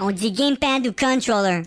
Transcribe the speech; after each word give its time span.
On 0.00 0.10
dit 0.10 0.32
gamepad 0.32 0.88
ou 0.88 0.92
controller. 0.92 1.62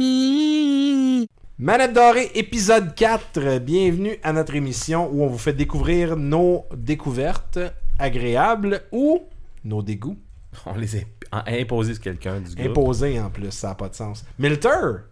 Manette 1.57 1.93
Dorée, 1.93 2.31
épisode 2.35 2.93
4. 2.95 3.59
Bienvenue 3.59 4.17
à 4.23 4.33
notre 4.33 4.55
émission 4.55 5.09
où 5.09 5.23
on 5.23 5.27
vous 5.27 5.37
fait 5.37 5.53
découvrir 5.53 6.17
nos 6.17 6.65
découvertes 6.75 7.59
agréables 7.97 8.81
ou 8.91 9.21
nos 9.63 9.81
dégoûts. 9.81 10.17
On 10.65 10.75
les 10.75 10.97
a 11.31 11.45
imposés 11.47 11.93
sur 11.93 12.03
quelqu'un 12.03 12.41
du 12.41 12.53
gars. 12.55 12.65
Imposés 12.65 13.21
en 13.21 13.29
plus, 13.29 13.51
ça 13.51 13.69
n'a 13.69 13.75
pas 13.75 13.87
de 13.87 13.95
sens. 13.95 14.25
Milter! 14.37 15.05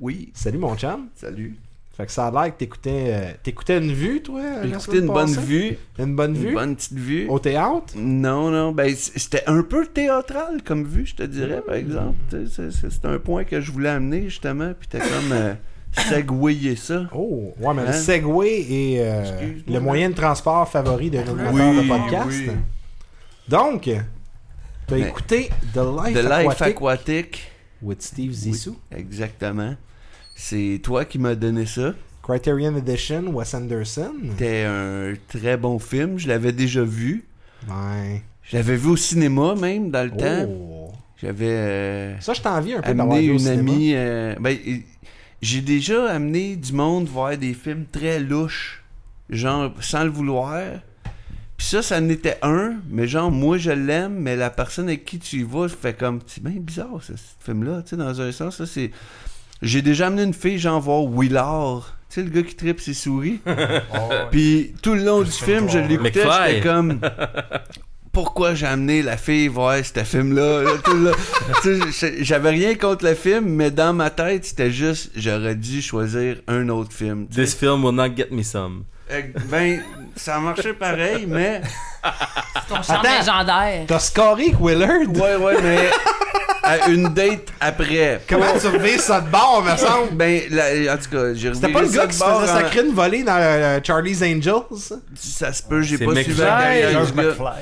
Oui, 0.00 0.32
Salut 0.34 0.58
mon 0.58 0.74
chum. 0.76 1.10
salut. 1.14 1.56
Fait 1.96 2.06
que 2.06 2.12
ça 2.12 2.26
a 2.26 2.30
l'air 2.32 2.52
que 2.52 2.58
t'écoutais, 2.58 3.04
euh, 3.08 3.32
t'écoutais 3.42 3.78
une 3.78 3.92
vue, 3.92 4.20
toi? 4.20 4.40
semaine 4.80 5.04
une 5.04 5.06
bonne 5.06 5.32
vue. 5.32 5.76
Une 5.98 6.16
bonne 6.16 6.34
vue? 6.34 6.48
Une 6.48 6.54
bonne 6.54 6.74
petite 6.74 6.92
vue. 6.94 7.28
Au 7.28 7.38
théâtre? 7.38 7.94
Non, 7.96 8.50
non, 8.50 8.72
ben 8.72 8.92
c'était 8.96 9.44
un 9.46 9.62
peu 9.62 9.86
théâtral 9.86 10.62
comme 10.64 10.84
vue, 10.84 11.06
je 11.06 11.14
te 11.14 11.22
dirais, 11.22 11.62
par 11.64 11.76
exemple. 11.76 12.16
Sais, 12.48 12.70
c'est- 12.72 13.04
un 13.06 13.18
point 13.20 13.44
que 13.44 13.60
je 13.60 13.70
voulais 13.70 13.90
amener, 13.90 14.24
justement, 14.24 14.72
puis 14.76 14.88
t'as 14.90 14.98
comme 14.98 15.30
euh, 15.30 15.54
segwayer 16.08 16.74
ça. 16.74 17.04
Oh, 17.14 17.54
ouais, 17.60 17.74
mais 17.74 17.82
le 17.82 17.88
Hein? 17.90 17.92
Segway 17.92 18.60
est 18.68 18.96
euh, 18.98 19.52
le 19.68 19.78
moyen 19.78 20.10
de 20.10 20.14
transport 20.16 20.68
favori 20.68 21.10
d'un 21.10 21.20
animateur 21.20 21.52
Oui, 21.52 21.82
de 21.82 21.88
podcast. 21.88 22.26
oui. 22.28 22.50
Donc, 23.48 23.90
t'as 24.88 24.96
Mais- 24.96 25.02
écouté 25.08 25.50
The 25.72 25.76
Life, 25.76 26.14
De 26.16 26.20
life 26.22 26.32
Aquatic 26.60 26.76
aquatique. 26.76 27.52
with 27.82 28.02
Steve 28.02 28.32
Zissou. 28.32 28.76
Exactement. 28.90 29.76
C'est 30.34 30.80
toi 30.82 31.04
qui 31.04 31.18
m'as 31.18 31.34
donné 31.34 31.66
ça. 31.66 31.94
Criterion 32.22 32.76
Edition, 32.76 33.22
Wes 33.34 33.54
Anderson. 33.54 34.12
C'était 34.30 34.64
un 34.64 35.12
très 35.28 35.56
bon 35.56 35.78
film, 35.78 36.18
je 36.18 36.26
l'avais 36.28 36.52
déjà 36.52 36.82
vu. 36.82 37.24
Ouais. 37.68 38.22
Je 38.42 38.56
l'avais 38.56 38.76
vu 38.76 38.88
au 38.90 38.96
cinéma, 38.96 39.54
même, 39.54 39.90
dans 39.90 40.04
le 40.04 40.10
temps. 40.10 40.46
Oh. 40.48 40.92
J'avais... 41.20 41.46
euh, 41.50 42.20
Ça, 42.20 42.32
je 42.34 42.40
t'envie 42.40 42.74
un 42.74 42.80
peu 42.82 42.92
d'avoir 42.94 43.12
amené 43.16 43.26
vu 43.26 43.30
au 43.30 43.34
une 43.34 43.38
cinéma. 43.38 43.72
amie. 43.72 43.92
euh, 43.94 44.34
ben, 44.40 44.56
j'ai 45.40 45.60
déjà 45.60 46.10
amené 46.10 46.56
du 46.56 46.72
monde 46.72 47.06
voir 47.08 47.36
des 47.36 47.52
films 47.54 47.84
très 47.90 48.18
louches, 48.20 48.82
genre 49.30 49.72
sans 49.80 50.04
le 50.04 50.10
vouloir. 50.10 50.62
Puis 51.56 51.66
ça, 51.68 51.82
ça 51.82 52.00
n'était 52.00 52.38
un, 52.42 52.76
mais 52.90 53.06
genre 53.06 53.30
moi 53.30 53.58
je 53.58 53.70
l'aime, 53.70 54.14
mais 54.18 54.36
la 54.36 54.50
personne 54.50 54.86
avec 54.88 55.04
qui 55.04 55.18
tu 55.18 55.36
y 55.36 55.42
vas, 55.42 55.68
je 55.68 55.74
fais 55.74 55.94
comme 55.94 56.20
c'est 56.26 56.42
bien 56.42 56.58
bizarre 56.60 57.02
ça, 57.02 57.12
ce 57.16 57.44
film-là, 57.44 57.82
tu 57.82 57.90
sais, 57.90 57.96
dans 57.96 58.20
un 58.20 58.32
sens, 58.32 58.56
ça 58.56 58.66
c'est. 58.66 58.90
J'ai 59.64 59.80
déjà 59.80 60.08
amené 60.08 60.22
une 60.22 60.34
fille 60.34 60.58
genre 60.58 60.80
voir 60.80 61.04
Willard, 61.04 61.96
tu 62.10 62.16
sais 62.16 62.22
le 62.22 62.28
gars 62.28 62.42
qui 62.42 62.54
tripe 62.54 62.80
ses 62.80 62.92
souris? 62.92 63.40
Puis 64.30 64.74
tout 64.82 64.94
le 64.94 65.02
long 65.02 65.22
du 65.22 65.30
film, 65.30 65.68
je 65.70 65.78
l'écoutais, 65.78 66.24
j'étais 66.46 66.60
comme 66.60 67.00
pourquoi 68.12 68.54
j'ai 68.54 68.66
amené 68.66 69.02
la 69.02 69.16
fille 69.16 69.48
voir 69.48 69.76
ce 69.84 70.04
film-là? 70.04 70.64
J'avais 72.20 72.50
rien 72.50 72.74
contre 72.74 73.04
le 73.06 73.14
film, 73.14 73.46
mais 73.46 73.70
dans 73.70 73.92
ma 73.92 74.10
tête, 74.10 74.44
c'était 74.44 74.70
juste, 74.70 75.10
j'aurais 75.16 75.56
dû 75.56 75.82
choisir 75.82 76.36
un 76.46 76.68
autre 76.68 76.92
film. 76.92 77.26
This 77.26 77.54
film 77.54 77.84
will 77.84 77.94
not 77.94 78.14
get 78.16 78.28
me 78.30 78.42
some. 78.42 78.84
Euh, 79.14 79.40
Ben, 79.50 79.80
ça 80.16 80.36
a 80.36 80.40
marché 80.40 80.72
pareil, 80.72 81.26
mais... 81.28 81.60
Ton 82.68 82.82
charme 82.82 83.04
Attends. 83.06 83.18
légendaire. 83.18 83.84
T'as 83.86 83.98
scoré 83.98 84.54
Willard? 84.60 85.08
Ouais, 85.14 85.36
ouais, 85.36 85.54
mais 85.62 85.88
à 86.62 86.88
une 86.88 87.08
date 87.12 87.48
après. 87.60 88.20
Comment 88.28 88.46
tu 88.58 88.66
reviens 88.68 88.96
ça 88.98 89.20
de 89.20 89.28
bord, 89.28 89.62
me 89.62 89.76
semble? 89.76 90.12
Ben, 90.14 90.42
la- 90.50 90.94
en 90.94 90.96
tout 90.96 91.10
cas, 91.10 91.34
j'ai 91.34 91.52
C'était 91.54 91.66
reviré 91.66 91.72
pas 91.72 91.82
le 91.82 91.88
gars 91.88 92.06
qui 92.06 92.16
se 92.16 92.24
faisait 92.24 92.46
sacrer 92.46 92.80
une 92.86 92.94
volée 92.94 93.22
dans 93.22 93.36
euh, 93.38 93.80
Charlie's 93.82 94.22
Angels? 94.22 94.96
Ça 95.14 95.52
se 95.52 95.62
peut, 95.62 95.82
j'ai 95.82 95.96
C'est 95.98 96.04
pas 96.06 96.14
suivi 96.14 96.40
la 96.40 96.46
carrière 96.46 96.90
George 96.92 97.12
du 97.12 97.20
gars. 97.22 97.54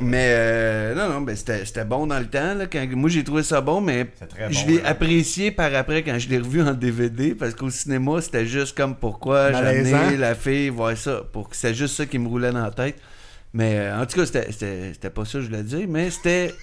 Mais 0.00 0.26
euh, 0.30 0.94
non, 0.94 1.14
non, 1.14 1.20
ben 1.22 1.36
c'était 1.36 1.64
c'était 1.66 1.84
bon 1.84 2.06
dans 2.06 2.18
le 2.18 2.26
temps. 2.26 2.54
Là, 2.54 2.64
quand, 2.70 2.82
moi, 2.92 3.10
j'ai 3.10 3.24
trouvé 3.24 3.42
ça 3.42 3.60
bon, 3.60 3.80
mais 3.82 4.06
je 4.50 4.66
l'ai 4.66 4.82
apprécié 4.84 5.50
par 5.50 5.74
après 5.74 6.02
quand 6.02 6.18
je 6.18 6.28
l'ai 6.28 6.38
revu 6.38 6.62
en 6.62 6.72
DVD 6.72 7.34
parce 7.34 7.54
qu'au 7.54 7.68
cinéma, 7.70 8.20
c'était 8.22 8.46
juste 8.46 8.74
comme 8.76 8.94
pourquoi 8.94 9.48
j'ai 9.52 9.60
Malaisant. 9.62 9.98
amené 9.98 10.16
la 10.16 10.34
fille 10.34 10.70
voir 10.80 10.96
ça. 10.96 11.22
Pour 11.32 11.48
que 11.48 11.56
c'était 11.56 11.74
juste 11.74 11.96
ça 11.96 12.06
qui 12.06 12.18
me 12.18 12.28
roulait 12.28 12.52
dans 12.52 12.62
la 12.64 12.70
tête. 12.70 12.96
Mais 13.52 13.78
euh, 13.78 14.00
en 14.00 14.06
tout 14.06 14.16
cas, 14.18 14.26
c'était- 14.26 15.10
pas 15.10 15.24
ça 15.24 15.38
que 15.38 15.40
je 15.42 15.46
voulais 15.48 15.62
dire, 15.62 15.86
mais 15.88 16.10
c'était. 16.10 16.54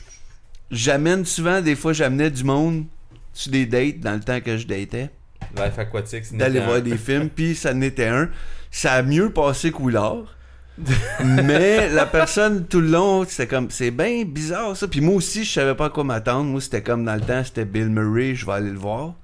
J'amène 0.71 1.25
souvent, 1.25 1.61
des 1.61 1.75
fois, 1.75 1.93
j'amenais 1.93 2.29
du 2.29 2.43
monde 2.43 2.85
sur 3.33 3.51
des 3.51 3.65
dates 3.65 3.99
dans 3.99 4.13
le 4.13 4.19
temps 4.19 4.41
que 4.41 4.57
je 4.57 4.67
datais 4.67 5.09
Life 5.55 5.79
aquatique, 5.79 6.25
c'est 6.25 6.35
d'aller 6.37 6.59
voir 6.59 6.81
des 6.81 6.97
films, 6.97 7.29
puis 7.29 7.55
ça 7.55 7.73
n'était 7.73 8.07
un. 8.07 8.29
Ça 8.69 8.93
a 8.93 9.01
mieux 9.01 9.29
passé 9.31 9.71
que 9.71 9.81
Willard. 9.81 10.35
mais 11.23 11.89
la 11.89 12.05
personne 12.05 12.67
tout 12.67 12.81
le 12.81 12.89
long, 12.89 13.25
c'était 13.27 13.47
comme 13.47 13.71
c'est 13.71 13.89
bien 13.91 14.23
bizarre 14.25 14.75
ça. 14.75 14.87
Puis 14.87 15.01
moi 15.01 15.15
aussi, 15.15 15.43
je 15.43 15.51
savais 15.51 15.73
pas 15.73 15.85
à 15.85 15.89
quoi 15.89 16.03
m'attendre. 16.03 16.45
Moi, 16.45 16.61
c'était 16.61 16.83
comme 16.83 17.05
dans 17.05 17.15
le 17.15 17.21
temps, 17.21 17.43
c'était 17.43 17.65
Bill 17.65 17.89
Murray, 17.89 18.35
je 18.35 18.45
vais 18.45 18.51
aller 18.51 18.69
le 18.69 18.77
voir. 18.77 19.15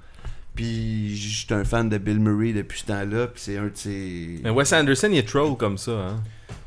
Puis 0.55 1.15
j'étais 1.15 1.55
un 1.55 1.63
fan 1.65 1.89
de 1.89 1.97
Bill 1.97 2.19
Murray 2.19 2.53
depuis 2.53 2.79
ce 2.81 2.85
temps-là, 2.85 3.27
puis 3.27 3.41
c'est 3.43 3.57
un 3.57 3.65
de 3.65 3.71
ses 3.73 4.39
Mais 4.43 4.51
Wes 4.51 4.71
Anderson, 4.71 5.07
il 5.11 5.17
est 5.17 5.27
troll 5.27 5.57
comme 5.57 5.77
ça. 5.79 5.91
Hein? 5.91 6.23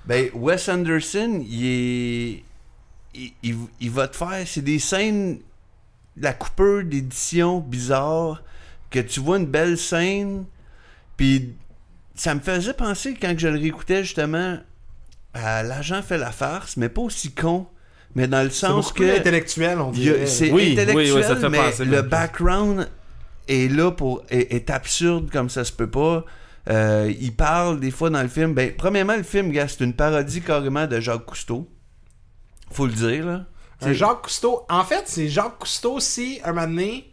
ben, 0.06 0.28
Wes 0.34 0.68
Anderson, 0.68 1.44
il 1.48 1.64
est. 1.66 2.42
Il, 3.14 3.32
il- 3.42 3.56
il 3.80 3.90
va 3.90 4.08
te 4.08 4.16
faire. 4.16 4.42
C'est 4.46 4.62
des 4.62 4.78
scènes. 4.78 5.38
La 6.18 6.32
coupure 6.32 6.82
d'édition 6.84 7.60
bizarre. 7.60 8.42
Que 8.90 8.98
tu 9.00 9.20
vois 9.20 9.36
une 9.38 9.46
belle 9.46 9.76
scène. 9.78 10.44
Puis 11.16 11.54
ça 12.14 12.34
me 12.34 12.40
faisait 12.40 12.72
penser, 12.74 13.14
quand 13.20 13.34
je 13.36 13.48
le 13.48 13.58
réécoutais 13.58 14.02
justement, 14.04 14.58
à 15.34 15.62
L'agent 15.62 16.02
fait 16.02 16.18
la 16.18 16.30
farce, 16.32 16.76
mais 16.76 16.88
pas 16.88 17.02
aussi 17.02 17.32
con. 17.32 17.66
Mais 18.14 18.26
dans 18.26 18.42
le 18.42 18.50
sens 18.50 18.92
que. 18.92 19.18
intellectuel, 19.18 19.78
on 19.80 19.90
dirait. 19.92 20.26
C'est 20.26 20.50
Oui, 20.50 20.72
intellectuel, 20.72 20.96
oui, 20.96 21.12
oui, 21.12 21.22
ça 21.22 21.34
te 21.36 21.40
fait 21.40 21.48
mais 21.50 21.58
penser 21.58 21.84
le 21.84 21.90
même. 22.02 22.08
background 22.08 22.88
est 23.48 23.70
là 23.72 23.90
pour 23.90 24.24
est, 24.30 24.52
est 24.52 24.70
absurde 24.70 25.30
comme 25.30 25.48
ça 25.50 25.64
se 25.64 25.72
peut 25.72 25.90
pas. 25.90 26.24
Euh, 26.68 27.12
il 27.20 27.34
parle 27.34 27.78
des 27.80 27.90
fois 27.92 28.10
dans 28.10 28.22
le 28.22 28.28
film. 28.28 28.52
Ben, 28.54 28.72
premièrement, 28.76 29.16
le 29.16 29.22
film, 29.22 29.52
gars, 29.52 29.68
c'est 29.68 29.84
une 29.84 29.94
parodie 29.94 30.40
carrément 30.42 30.86
de 30.86 30.98
Jacques 31.00 31.24
Cousteau. 31.24 31.68
Faut 32.72 32.86
le 32.86 32.92
dire, 32.92 33.24
là. 33.26 33.46
Un 33.82 33.92
Jacques 33.92 34.22
Cousteau. 34.22 34.62
En 34.68 34.82
fait, 34.84 35.04
c'est 35.06 35.28
Jacques 35.28 35.58
Cousteau 35.58 36.00
si, 36.00 36.40
un 36.44 36.52
moment 36.52 36.66
donné, 36.66 37.12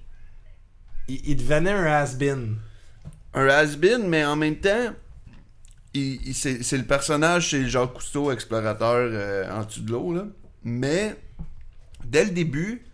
il, 1.07 1.21
il 1.29 1.37
devenait 1.37 1.71
un 1.71 1.85
has-been. 1.85 2.55
Un 3.35 3.47
has-been, 3.47 4.07
mais 4.07 4.25
en 4.25 4.35
même 4.35 4.55
temps, 4.55 4.93
il- 5.93 6.19
il- 6.27 6.33
c'est 6.33 6.77
le 6.77 6.85
personnage, 6.85 7.51
c'est 7.51 7.67
Jacques 7.69 7.93
Cousteau, 7.93 8.31
explorateur 8.31 8.95
euh, 9.11 9.51
en 9.51 9.65
dessous 9.65 9.81
de 9.81 9.91
l'eau, 9.91 10.13
là. 10.13 10.23
Mais, 10.63 11.15
dès 12.05 12.23
le 12.25 12.31
début, 12.31 12.85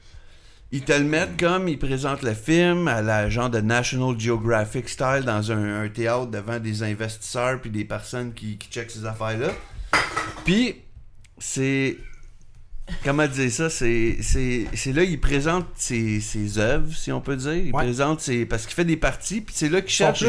ils 0.71 0.83
te 0.83 0.91
le 0.93 1.03
mettent 1.03 1.39
comme, 1.39 1.67
ils 1.67 1.79
présentent 1.79 2.21
le 2.21 2.33
film 2.33 2.87
à 2.87 3.01
la 3.01 3.29
genre 3.29 3.49
de 3.49 3.59
National 3.59 4.19
Geographic 4.19 4.87
style 4.87 5.23
dans 5.25 5.51
un, 5.51 5.83
un 5.83 5.89
théâtre 5.89 6.27
devant 6.27 6.59
des 6.59 6.83
investisseurs 6.83 7.59
puis 7.59 7.71
des 7.71 7.85
personnes 7.85 8.33
qui, 8.33 8.57
qui 8.57 8.69
checkent 8.69 8.91
ces 8.91 9.05
affaires-là. 9.05 9.49
Puis, 10.45 10.75
c'est... 11.37 11.97
Comment 13.03 13.27
dire 13.27 13.51
ça? 13.51 13.69
C'est 13.69 14.17
c'est- 14.21 14.65
c'est 14.73 14.93
là 14.93 15.03
il 15.03 15.19
présente 15.19 15.67
ses, 15.75 16.19
ses 16.21 16.57
œuvres, 16.57 16.91
si 16.95 17.11
on 17.11 17.21
peut 17.21 17.35
dire. 17.35 17.53
Il 17.53 17.71
Ouais. 17.71 17.83
présente 17.83 18.19
ses... 18.19 18.45
Parce 18.47 18.65
qu'il 18.65 18.73
fait 18.73 18.83
des 18.85 18.97
parties, 18.97 19.41
puis 19.41 19.53
c'est 19.55 19.69
là 19.69 19.81
qu'il 19.81 19.91
Son 19.91 20.05
cherche... 20.13 20.21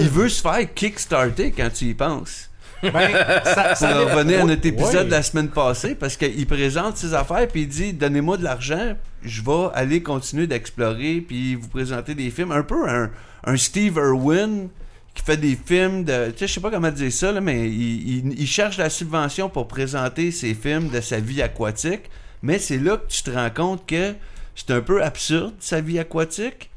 Il 0.00 0.08
veut 0.08 0.28
se 0.30 0.40
faire 0.40 0.72
kickstarter 0.74 1.52
quand 1.52 1.68
tu 1.70 1.86
y 1.86 1.94
penses. 1.94 2.49
Ben, 2.82 3.10
ça, 3.44 3.74
ça 3.74 3.98
revenir 3.98 4.40
à 4.40 4.44
notre 4.44 4.64
épisode 4.66 5.06
de 5.06 5.10
la 5.10 5.22
semaine 5.22 5.48
passée, 5.48 5.94
parce 5.94 6.16
qu'il 6.16 6.46
présente 6.46 6.96
ses 6.96 7.12
affaires, 7.14 7.46
puis 7.48 7.62
il 7.62 7.68
dit 7.68 7.92
Donnez-moi 7.92 8.36
de 8.38 8.44
l'argent, 8.44 8.94
je 9.22 9.42
vais 9.42 9.68
aller 9.74 10.02
continuer 10.02 10.46
d'explorer, 10.46 11.20
puis 11.20 11.54
vous 11.56 11.68
présenter 11.68 12.14
des 12.14 12.30
films. 12.30 12.52
Un 12.52 12.62
peu 12.62 12.88
un, 12.88 13.10
un 13.44 13.56
Steve 13.56 13.96
Irwin 13.96 14.68
qui 15.14 15.22
fait 15.24 15.36
des 15.36 15.56
films 15.62 16.04
de. 16.04 16.30
Tu 16.30 16.38
sais, 16.38 16.46
je 16.46 16.52
sais 16.54 16.60
pas 16.60 16.70
comment 16.70 16.90
dire 16.90 17.12
ça, 17.12 17.32
là, 17.32 17.40
mais 17.40 17.68
il, 17.68 18.08
il- 18.28 18.40
il 18.40 18.46
cherche 18.46 18.78
la 18.78 18.88
subvention 18.88 19.48
pour 19.50 19.68
présenter 19.68 20.30
ses 20.30 20.54
films 20.54 20.88
de 20.88 21.00
sa 21.02 21.18
vie 21.20 21.42
aquatique, 21.42 22.08
mais 22.42 22.58
c'est 22.58 22.78
là 22.78 22.96
que 22.96 23.06
tu 23.08 23.22
te 23.22 23.30
rends 23.30 23.50
compte 23.50 23.86
que 23.86 24.14
c'est 24.54 24.70
un 24.70 24.80
peu 24.80 25.02
absurde, 25.02 25.52
sa 25.58 25.80
vie 25.82 25.98
aquatique. 25.98 26.70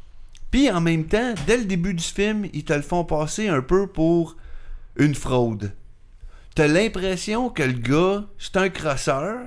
Puis 0.52 0.70
en 0.70 0.82
même 0.82 1.06
temps, 1.06 1.34
dès 1.48 1.58
le 1.58 1.64
début 1.66 1.94
du 1.94 2.04
film, 2.04 2.46
ils 2.54 2.64
te 2.64 2.74
le 2.74 2.82
font 2.82 3.04
passer 3.06 3.48
un 3.48 3.62
peu 3.62 3.88
pour 3.88 4.36
une 4.98 5.16
fraude. 5.16 5.72
T'as 6.56 6.68
l'impression 6.68 7.50
que 7.50 7.64
le 7.64 7.74
gars, 7.74 8.26
c'est 8.38 8.58
un 8.58 8.70
crosseur, 8.70 9.38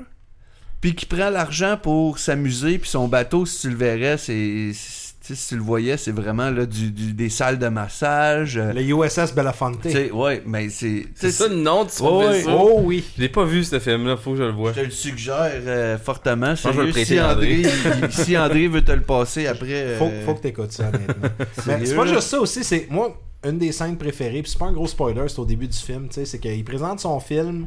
puis 0.80 0.94
qu'il 0.94 1.08
prend 1.08 1.30
l'argent 1.30 1.78
pour 1.80 2.18
s'amuser, 2.18 2.78
puis 2.78 2.90
son 2.90 3.06
bateau, 3.08 3.46
si 3.46 3.60
tu 3.62 3.70
le 3.70 3.76
verrais, 3.76 4.18
c'est. 4.18 4.70
c'est- 4.74 5.06
tu 5.26 5.34
sais, 5.34 5.40
Si 5.42 5.48
tu 5.48 5.56
le 5.56 5.62
voyais, 5.62 5.96
c'est 5.96 6.12
vraiment 6.12 6.50
là, 6.50 6.66
du, 6.66 6.92
du- 6.92 7.12
des 7.12 7.30
salles 7.30 7.58
de 7.58 7.66
massage. 7.66 8.56
euh, 8.58 8.72
Le 8.72 8.80
USS 8.82 9.34
Belafonte. 9.34 9.84
ouais, 10.12 10.40
mais 10.46 10.68
c'est. 10.68 11.04
C'est 11.16 11.32
ça 11.32 11.48
le 11.48 11.56
nom 11.56 11.82
de 11.84 11.90
son 11.90 12.18
Ouais, 12.18 12.28
vaisseau? 12.38 12.50
Oh 12.52 12.80
oui. 12.84 13.02
Je 13.16 13.22
l'ai 13.22 13.28
pas 13.28 13.44
vu 13.44 13.64
ce 13.64 13.80
film-là, 13.80 14.16
faut 14.16 14.32
que 14.32 14.36
je 14.38 14.42
le 14.44 14.52
voie. 14.52 14.72
Je 14.72 14.80
te 14.82 14.84
le 14.84 14.90
suggère 14.92 15.50
euh, 15.66 15.98
fortement. 15.98 16.54
je 16.54 16.68
le 16.68 16.90
prêter 16.90 17.04
si 17.04 17.20
André, 17.20 17.62
si 18.10 18.38
André 18.38 18.68
veut 18.68 18.84
te 18.84 18.92
le 18.92 19.00
passer 19.02 19.48
après. 19.48 19.96
Faut, 19.98 20.04
euh, 20.12 20.24
faut 20.24 20.34
que 20.34 20.42
t'écoutes 20.42 20.70
ça, 20.70 20.90
honnêtement. 20.94 21.28
Mais 21.66 21.84
c'est 21.86 21.96
pas 21.96 22.06
juste 22.06 22.28
ça 22.28 22.38
aussi, 22.40 22.62
c'est 22.62 22.86
moi, 22.88 23.20
une 23.44 23.58
des 23.58 23.72
scènes 23.72 23.96
préférées, 23.96 24.42
puis 24.42 24.50
c'est 24.50 24.58
pas 24.58 24.66
un 24.66 24.72
gros 24.72 24.86
spoiler, 24.86 25.28
c'est 25.28 25.38
au 25.38 25.44
début 25.44 25.68
du 25.68 25.76
film, 25.76 26.08
tu 26.08 26.14
sais, 26.14 26.24
c'est 26.24 26.38
qu'il 26.38 26.64
présente 26.64 27.00
son 27.00 27.20
film 27.20 27.66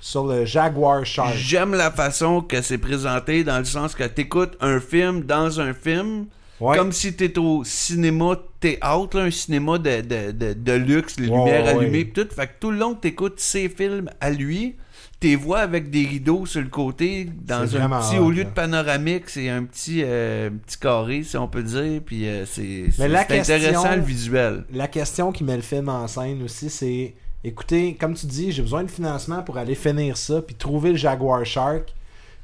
sur 0.00 0.26
le 0.26 0.44
Jaguar 0.44 1.04
Shark. 1.04 1.34
J'aime 1.34 1.74
la 1.74 1.90
façon 1.90 2.40
que 2.40 2.62
c'est 2.62 2.78
présenté 2.78 3.44
dans 3.44 3.58
le 3.58 3.64
sens 3.64 3.94
que 3.94 4.04
t'écoutes 4.04 4.56
un 4.60 4.80
film 4.80 5.22
dans 5.22 5.60
un 5.60 5.74
film. 5.74 6.26
Ouais. 6.60 6.76
Comme 6.76 6.90
si 6.92 7.14
t'étais 7.14 7.38
au 7.38 7.62
cinéma 7.64 8.36
théâtre, 8.60 9.16
là, 9.16 9.22
un 9.24 9.30
cinéma 9.30 9.78
de, 9.78 10.00
de, 10.00 10.32
de, 10.32 10.52
de 10.54 10.72
luxe, 10.72 11.18
les 11.20 11.28
Ouais, 11.28 11.36
lumières 11.36 11.64
ouais, 11.64 11.70
allumées 11.70 12.04
pis 12.04 12.12
tout. 12.24 12.34
Fait 12.34 12.46
que 12.48 12.52
tout 12.58 12.70
le 12.72 12.78
long 12.78 12.94
que 12.94 13.00
t'écoutes 13.02 13.38
ses 13.38 13.68
films 13.68 14.10
à 14.20 14.30
lui, 14.30 14.74
t'es 15.20 15.36
vois 15.36 15.60
avec 15.60 15.90
des 15.90 16.04
rideaux 16.04 16.46
sur 16.46 16.60
le 16.60 16.68
côté, 16.68 17.28
dans 17.44 17.76
un 17.76 17.88
petit, 17.88 18.18
au 18.18 18.30
lieu 18.30 18.42
là. 18.42 18.48
de 18.50 18.54
panoramique, 18.54 19.28
c'est 19.28 19.48
un 19.48 19.64
petit, 19.64 20.02
euh, 20.04 20.50
petit 20.50 20.78
carré, 20.78 21.22
si 21.22 21.36
on 21.36 21.46
peut 21.48 21.62
dire, 21.62 22.00
puis 22.04 22.26
euh, 22.28 22.44
c'est 22.44 22.86
intéressant 22.98 23.94
le 23.96 24.02
visuel. 24.02 24.64
La 24.72 24.88
question 24.88 25.30
qui 25.32 25.44
met 25.44 25.56
le 25.56 25.62
film 25.62 25.88
en 25.88 26.06
scène 26.08 26.42
aussi, 26.42 26.70
c'est 26.70 27.14
écoutez, 27.44 27.94
comme 27.94 28.14
tu 28.14 28.26
dis, 28.26 28.50
j'ai 28.52 28.62
besoin 28.62 28.82
de 28.82 28.90
financement 28.90 29.42
pour 29.42 29.58
aller 29.58 29.74
finir 29.76 30.16
ça, 30.16 30.42
puis 30.42 30.54
trouver 30.56 30.90
le 30.90 30.96
Jaguar 30.96 31.44
Shark. 31.46 31.94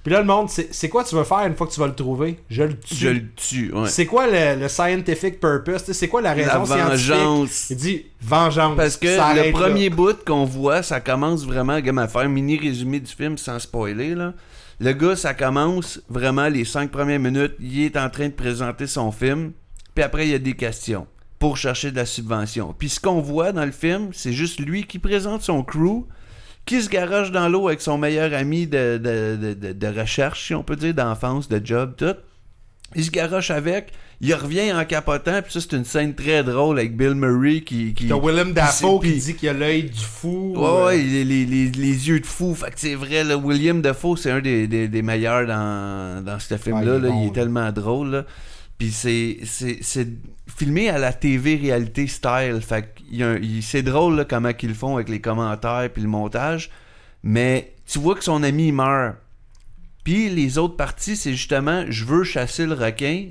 Puis 0.05 0.13
là, 0.13 0.21
le 0.21 0.27
monde, 0.27 0.49
c'est 0.51 0.89
quoi 0.91 1.03
tu 1.03 1.15
veux 1.17 1.25
faire 1.25 1.47
une 1.47 1.57
fois 1.57 1.67
que 1.67 1.73
tu 1.73 1.81
vas 1.81 1.87
le 1.87 1.95
trouver? 1.95 2.39
Je 2.51 2.63
le 2.63 2.79
tue. 2.79 2.95
Je 2.95 3.09
le 3.09 3.23
tue, 3.35 3.73
ouais. 3.73 3.89
C'est 3.89 4.05
quoi 4.05 4.27
le, 4.27 4.61
le 4.61 4.69
scientific 4.69 5.41
purpose? 5.41 5.91
C'est 5.91 6.09
quoi 6.09 6.21
la 6.21 6.35
raison 6.35 6.61
La 6.61 6.67
scientifique? 6.67 7.09
vengeance. 7.11 7.71
Il 7.71 7.77
dit 7.79 8.07
vengeance. 8.21 8.77
Parce 8.77 8.97
que 8.99 9.09
Ça 9.17 9.33
le 9.35 9.41
arrête 9.41 9.55
là. 9.55 9.61
premier 9.61 9.89
bout 9.89 10.23
qu'on 10.25 10.45
voit, 10.45 10.83
ça 10.83 11.01
commence 11.01 11.47
vraiment, 11.47 11.75
regarde, 11.77 11.99
à 11.99 12.07
faire 12.07 12.21
un 12.21 12.29
mini 12.29 12.59
résumé 12.59 13.01
du 13.01 13.11
film 13.11 13.39
sans 13.39 13.59
spoiler, 13.59 14.15
là. 14.15 14.35
Le 14.79 14.93
gars, 14.93 15.17
ça 15.17 15.33
commence 15.35 16.01
vraiment 16.11 16.49
les 16.49 16.65
cinq 16.67 16.91
premières 16.91 17.21
minutes, 17.21 17.55
il 17.59 17.83
est 17.85 17.97
en 17.97 18.11
train 18.11 18.27
de 18.29 18.33
présenter 18.35 18.87
son 18.87 19.11
film, 19.13 19.53
puis 19.95 20.05
après, 20.05 20.27
il 20.27 20.33
y 20.33 20.35
a 20.35 20.39
des 20.39 20.55
questions 20.55 21.07
pour 21.39 21.57
chercher 21.57 21.91
de 21.93 21.97
la 21.97 22.05
subvention. 22.07 22.75
Puis 22.79 22.89
ce 22.91 23.01
qu'on 23.01 23.21
voit 23.21 23.53
dans 23.53 23.65
le 23.65 23.71
film, 23.73 24.09
c'est 24.13 24.33
juste 24.33 24.61
lui 24.61 24.85
qui 24.85 24.99
présente 24.99 25.43
son 25.43 25.63
crew, 25.63 26.05
qui 26.67 26.81
se 26.83 26.89
garage 26.89 27.31
dans 27.31 27.49
l'eau 27.49 27.69
avec 27.69 27.81
son 27.81 27.99
meilleur 27.99 28.33
ami 28.33 28.67
de, 28.67 28.99
de, 28.99 29.73
de, 29.73 29.87
recherche, 30.01 30.47
si 30.47 30.55
on 30.55 30.63
peut 30.63 30.77
dire, 30.77 30.95
d'enfance, 30.95 31.49
de 31.49 31.61
job, 31.65 31.95
tout. 31.97 32.17
Il 32.97 33.05
se 33.05 33.11
garoche 33.11 33.51
avec, 33.51 33.93
il 34.21 34.33
revient 34.35 34.73
en 34.73 34.85
capotant, 34.85 35.43
puis 35.43 35.53
ça, 35.53 35.61
c'est 35.61 35.77
une 35.77 35.85
scène 35.85 36.15
très 36.15 36.45
drôle 36.45 36.79
avec 36.79 36.97
Bill 36.97 37.15
Murray 37.15 37.63
qui... 37.63 37.93
qui 37.93 38.07
T'as 38.07 38.19
Willem 38.19 38.53
Dafoe 38.53 39.01
qui 39.01 39.17
dit 39.17 39.35
qu'il 39.35 39.49
a 39.49 39.53
l'œil 39.53 39.85
du 39.85 40.01
fou. 40.01 40.55
Ouais, 40.57 40.65
euh, 40.65 40.87
ouais, 40.87 40.97
les, 40.99 41.25
les, 41.25 41.45
les, 41.45 41.71
les 41.71 42.09
yeux 42.09 42.21
de 42.21 42.27
fou. 42.27 42.55
Fait 42.55 42.71
que 42.71 42.79
c'est 42.79 42.95
vrai, 42.95 43.25
là, 43.25 43.37
William 43.37 43.83
Dafoe, 43.83 44.17
c'est 44.17 44.31
un 44.31 44.41
des, 44.41 44.69
des, 44.69 44.87
des 44.87 45.03
meilleurs 45.03 45.47
dans, 45.47 46.25
dans 46.25 46.39
ce 46.39 46.57
film-là. 46.57 46.83
Il 46.83 46.89
est 46.89 47.01
là. 47.01 47.09
bon, 47.09 47.21
il 47.21 47.25
est 47.25 47.27
là. 47.27 47.33
tellement 47.33 47.73
drôle. 47.73 48.11
Là. 48.11 48.25
Puis 48.79 48.91
c'est, 48.91 49.39
c'est, 49.45 50.09
filmé 50.47 50.89
à 50.89 50.99
la 50.99 51.13
TV 51.13 51.57
réalité 51.57 52.07
style. 52.07 52.61
Fait 52.61 52.93
c'est 53.63 53.83
drôle 53.83 54.17
là, 54.17 54.25
comment 54.25 54.53
qu'ils 54.53 54.71
le 54.71 54.75
font 54.75 54.97
avec 54.97 55.09
les 55.09 55.21
commentaires 55.21 55.89
puis 55.93 56.03
le 56.03 56.09
montage. 56.09 56.71
Mais 57.23 57.75
tu 57.87 57.99
vois 57.99 58.15
que 58.17 58.25
son 58.25 58.43
ami 58.43 58.73
meurt. 58.73 59.17
Puis 60.03 60.29
les 60.29 60.59
autres 60.59 60.77
parties, 60.77 61.17
c'est 61.17 61.33
justement 61.33 61.85
je 61.89 62.05
veux 62.05 62.25
chasser 62.25 62.67
le 62.67 62.75
requin 62.75 63.29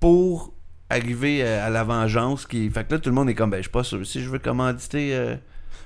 pour 0.00 0.52
arriver 0.88 1.42
euh, 1.44 1.64
à 1.66 1.70
la 1.70 1.84
vengeance. 1.84 2.46
Qui... 2.46 2.68
Fait 2.70 2.84
que 2.86 2.94
là, 2.94 2.98
tout 2.98 3.10
le 3.10 3.14
monde 3.14 3.28
est 3.30 3.34
comme 3.34 3.50
ben, 3.50 3.58
je 3.58 3.62
suis 3.62 3.70
pas 3.70 3.84
sûr. 3.84 4.04
Si 4.06 4.22
je 4.22 4.28
veux 4.30 4.38
commanditer. 4.38 5.14
euh, 5.14 5.36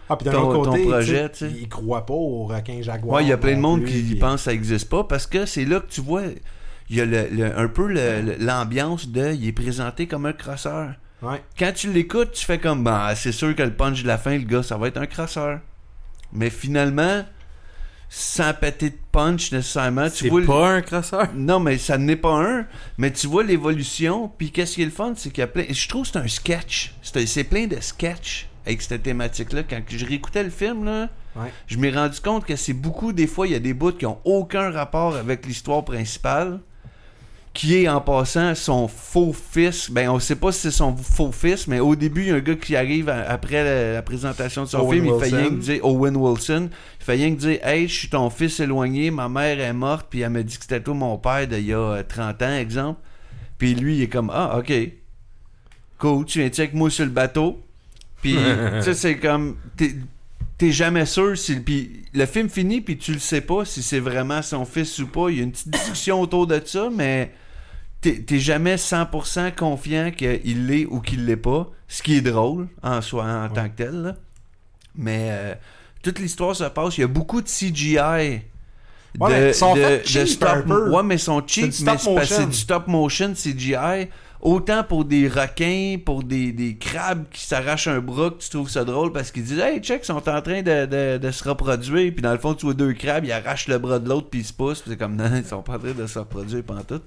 Ah, 0.08 0.16
puis 0.16 0.24
d'un 0.26 0.32
ton- 0.32 0.48
autre 0.50 0.70
côté, 0.70 0.84
projet, 0.84 1.28
tu 1.30 1.38
sais, 1.38 1.48
tu 1.48 1.54
sais. 1.54 1.60
il 1.62 1.68
croit 1.68 2.06
pas 2.06 2.14
au 2.14 2.44
requin 2.44 2.80
Jaguar. 2.80 3.16
Ouais, 3.16 3.24
il 3.24 3.28
y 3.28 3.32
a 3.32 3.36
plein 3.36 3.56
de 3.56 3.60
monde 3.60 3.82
plus, 3.82 3.90
qui 3.92 4.02
puis- 4.02 4.14
pense 4.16 4.36
que 4.36 4.40
ça 4.44 4.52
existe 4.52 4.88
pas 4.88 5.04
parce 5.04 5.26
que 5.26 5.44
c'est 5.46 5.64
là 5.64 5.80
que 5.80 5.90
tu 5.90 6.00
vois, 6.00 6.22
il 6.90 6.96
y 6.96 7.00
a 7.00 7.04
le- 7.04 7.28
le- 7.30 7.58
un 7.58 7.68
peu 7.68 7.86
l'ambiance 8.38 9.08
de, 9.08 9.32
il 9.32 9.48
est 9.48 9.52
présenté 9.52 10.06
comme 10.06 10.26
un 10.26 10.32
crosseur. 10.32 10.94
Ouais. 11.22 11.42
Quand 11.58 11.72
tu 11.74 11.92
l'écoutes, 11.92 12.32
tu 12.32 12.44
fais 12.44 12.58
comme, 12.58 12.84
bah, 12.84 13.14
c'est 13.16 13.32
sûr 13.32 13.54
que 13.56 13.62
le 13.62 13.72
punch 13.72 14.02
de 14.02 14.08
la 14.08 14.18
fin, 14.18 14.32
le 14.36 14.44
gars, 14.44 14.62
ça 14.62 14.76
va 14.76 14.88
être 14.88 14.98
un 14.98 15.06
crosseur. 15.06 15.60
Mais 16.32 16.50
finalement, 16.50 17.24
sans 18.10 18.52
péter 18.54 18.90
de 18.90 18.96
punch 19.10 19.50
nécessairement, 19.52 20.08
tu 20.10 20.28
C'est 20.28 20.30
le- 20.30 20.44
pas 20.44 20.68
un 20.70 20.82
crasseur. 20.82 21.28
non, 21.34 21.58
mais 21.60 21.78
ça 21.78 21.96
n'est 21.98 22.16
pas 22.16 22.34
un. 22.44 22.66
Mais 22.98 23.10
tu 23.12 23.26
vois 23.26 23.42
l'évolution. 23.42 24.30
Puis 24.36 24.50
qu'est-ce 24.50 24.74
qui 24.74 24.82
est 24.82 24.86
le 24.86 24.90
fun, 24.90 25.14
c'est 25.16 25.30
qu'il 25.30 25.40
y 25.40 25.44
a 25.44 25.46
plein. 25.48 25.64
Je 25.68 25.88
trouve 25.88 26.02
que 26.04 26.12
c'est 26.12 26.18
un 26.18 26.28
sketch. 26.28 26.94
C'est 27.02 27.26
c'est 27.26 27.44
plein 27.44 27.66
de 27.66 27.80
sketchs 27.80 28.48
avec 28.66 28.82
cette 28.82 29.02
thématique-là. 29.02 29.62
Quand 29.68 29.80
je 29.88 30.04
réécoutais 30.06 30.42
le 30.44 30.50
film, 30.50 30.84
là, 30.84 31.08
Ouais. 31.36 31.52
je 31.66 31.76
m'ai 31.78 31.90
rendu 31.90 32.20
compte 32.20 32.44
que 32.44 32.54
c'est 32.56 32.72
beaucoup, 32.74 33.12
des 33.12 33.26
fois, 33.26 33.46
il 33.48 33.52
y 33.52 33.56
a 33.56 33.60
des 33.60 33.74
bouts 33.74 33.92
qui 33.92 34.06
ont 34.06 34.20
aucun 34.24 34.70
rapport 34.70 35.16
avec 35.16 35.46
l'histoire 35.46 35.84
principale. 35.84 36.60
Qui 37.54 37.76
est 37.76 37.88
en 37.88 38.00
passant 38.00 38.54
son 38.56 38.88
faux 38.88 39.32
fils. 39.32 39.88
Ben, 39.88 40.10
on 40.10 40.18
sait 40.18 40.34
pas 40.34 40.50
si 40.50 40.58
c'est 40.62 40.70
son 40.72 40.96
faux 40.96 41.30
fils, 41.30 41.68
mais 41.68 41.78
au 41.78 41.94
début, 41.94 42.22
il 42.22 42.28
y 42.28 42.30
a 42.32 42.34
un 42.34 42.40
gars 42.40 42.56
qui 42.56 42.74
arrive 42.74 43.08
à- 43.08 43.30
après 43.30 43.62
la, 43.62 43.92
la 43.92 44.02
présentation 44.02 44.64
de 44.64 44.68
son 44.68 44.78
Owen 44.80 45.02
film. 45.04 45.14
Il 45.14 45.20
fait 45.24 45.36
rien 45.36 45.48
que 45.50 45.54
dire 45.60 45.84
Owen 45.84 46.16
Wilson. 46.16 46.68
Il 47.00 47.04
fait 47.04 47.12
rien 47.12 47.30
que 47.32 47.38
dire 47.38 47.58
Hey, 47.64 47.86
je 47.86 47.94
suis 47.96 48.08
ton 48.08 48.28
fils 48.28 48.58
éloigné, 48.58 49.12
ma 49.12 49.28
mère 49.28 49.60
est 49.60 49.72
morte, 49.72 50.08
puis 50.10 50.20
elle 50.22 50.30
m'a 50.30 50.42
dit 50.42 50.56
que 50.56 50.62
c'était 50.62 50.80
toi 50.80 50.94
mon 50.94 51.16
père 51.16 51.46
d'il 51.46 51.64
y 51.66 51.72
a 51.72 51.78
euh, 51.78 52.02
30 52.02 52.42
ans, 52.42 52.56
exemple. 52.56 53.00
Puis 53.56 53.76
lui, 53.76 53.98
il 53.98 54.02
est 54.02 54.08
comme 54.08 54.30
Ah, 54.34 54.58
ok. 54.58 54.72
Cool, 55.98 56.24
tu 56.24 56.40
viens-tu 56.40 56.60
avec 56.60 56.74
moi 56.74 56.90
sur 56.90 57.04
le 57.04 57.10
bateau? 57.12 57.62
Puis, 58.20 58.34
tu 58.78 58.82
sais, 58.82 58.94
c'est 58.94 59.16
comme. 59.18 59.56
T'es, 59.76 59.94
t'es 60.58 60.72
jamais 60.72 61.06
sûr 61.06 61.38
si. 61.38 61.54
Puis 61.60 62.02
le 62.12 62.26
film 62.26 62.48
finit, 62.48 62.80
puis 62.80 62.96
tu 62.98 63.12
le 63.12 63.20
sais 63.20 63.40
pas 63.42 63.64
si 63.64 63.80
c'est 63.80 64.00
vraiment 64.00 64.42
son 64.42 64.64
fils 64.64 64.98
ou 64.98 65.06
pas. 65.06 65.28
Il 65.30 65.36
y 65.36 65.40
a 65.40 65.44
une 65.44 65.52
petite 65.52 65.70
discussion 65.70 66.20
autour 66.20 66.48
de 66.48 66.60
ça, 66.64 66.88
mais 66.92 67.30
t'es, 68.12 68.38
jamais 68.38 68.76
100% 68.76 69.54
confiant 69.54 70.10
qu'il 70.10 70.66
l'est 70.66 70.86
ou 70.86 71.00
qu'il 71.00 71.26
l'est 71.26 71.36
pas. 71.36 71.68
Ce 71.88 72.02
qui 72.02 72.16
est 72.16 72.20
drôle 72.20 72.68
en 72.82 73.00
soi, 73.00 73.24
en 73.24 73.48
tant 73.48 73.68
que 73.68 73.76
tel. 73.76 74.02
là. 74.02 74.16
Mais 74.96 75.28
euh, 75.30 75.54
toute 76.02 76.18
l'histoire 76.18 76.54
se 76.56 76.64
passe. 76.64 76.98
Il 76.98 77.02
y 77.02 77.04
a 77.04 77.08
beaucoup 77.08 77.40
de 77.42 77.48
CGI. 77.48 77.96
Ouais, 79.20 79.30
mais 79.30 79.48
ils 79.50 79.54
sont 79.54 79.74
cheap 80.04 80.26
stop. 80.28 80.48
Ouais, 80.92 81.02
mais 81.04 81.18
sont 81.18 81.42
cheap, 81.46 81.64
mais 81.66 81.70
c'est 81.72 81.84
parce 81.84 82.04
que 82.04 82.24
c'est 82.24 82.34
motion. 82.34 82.46
du 82.48 82.56
stop 82.56 82.86
motion 82.88 83.32
CGI. 83.34 84.08
Autant 84.40 84.84
pour 84.84 85.06
des 85.06 85.26
requins, 85.26 85.96
pour 86.04 86.22
des, 86.22 86.52
des 86.52 86.76
crabes 86.76 87.24
qui 87.30 87.44
s'arrachent 87.46 87.86
un 87.88 88.00
bras, 88.00 88.28
que 88.30 88.42
tu 88.42 88.50
trouves 88.50 88.68
ça 88.68 88.84
drôle 88.84 89.10
parce 89.10 89.30
qu'ils 89.30 89.44
disent 89.44 89.58
Hey, 89.58 89.80
check, 89.80 90.00
ils 90.02 90.06
sont 90.06 90.28
en 90.28 90.42
train 90.42 90.60
de, 90.62 90.84
de- 90.84 91.16
de 91.18 91.30
se 91.30 91.48
reproduire. 91.48 92.12
Puis 92.12 92.20
dans 92.22 92.32
le 92.32 92.38
fond, 92.38 92.52
tu 92.54 92.66
vois 92.66 92.74
deux 92.74 92.92
crabes, 92.92 93.24
ils 93.24 93.32
arrachent 93.32 93.68
le 93.68 93.78
bras 93.78 93.98
de 93.98 94.08
l'autre, 94.08 94.28
puis 94.30 94.40
ils 94.40 94.44
se 94.44 94.52
poussent. 94.52 94.80
Puis 94.82 94.90
c'est 94.90 94.98
comme 94.98 95.16
Non, 95.16 95.30
ils 95.34 95.44
sont 95.46 95.62
pas 95.62 95.76
en 95.76 95.78
train 95.78 95.92
de 95.92 96.06
se 96.06 96.18
reproduire 96.18 96.62
tout. 96.86 97.00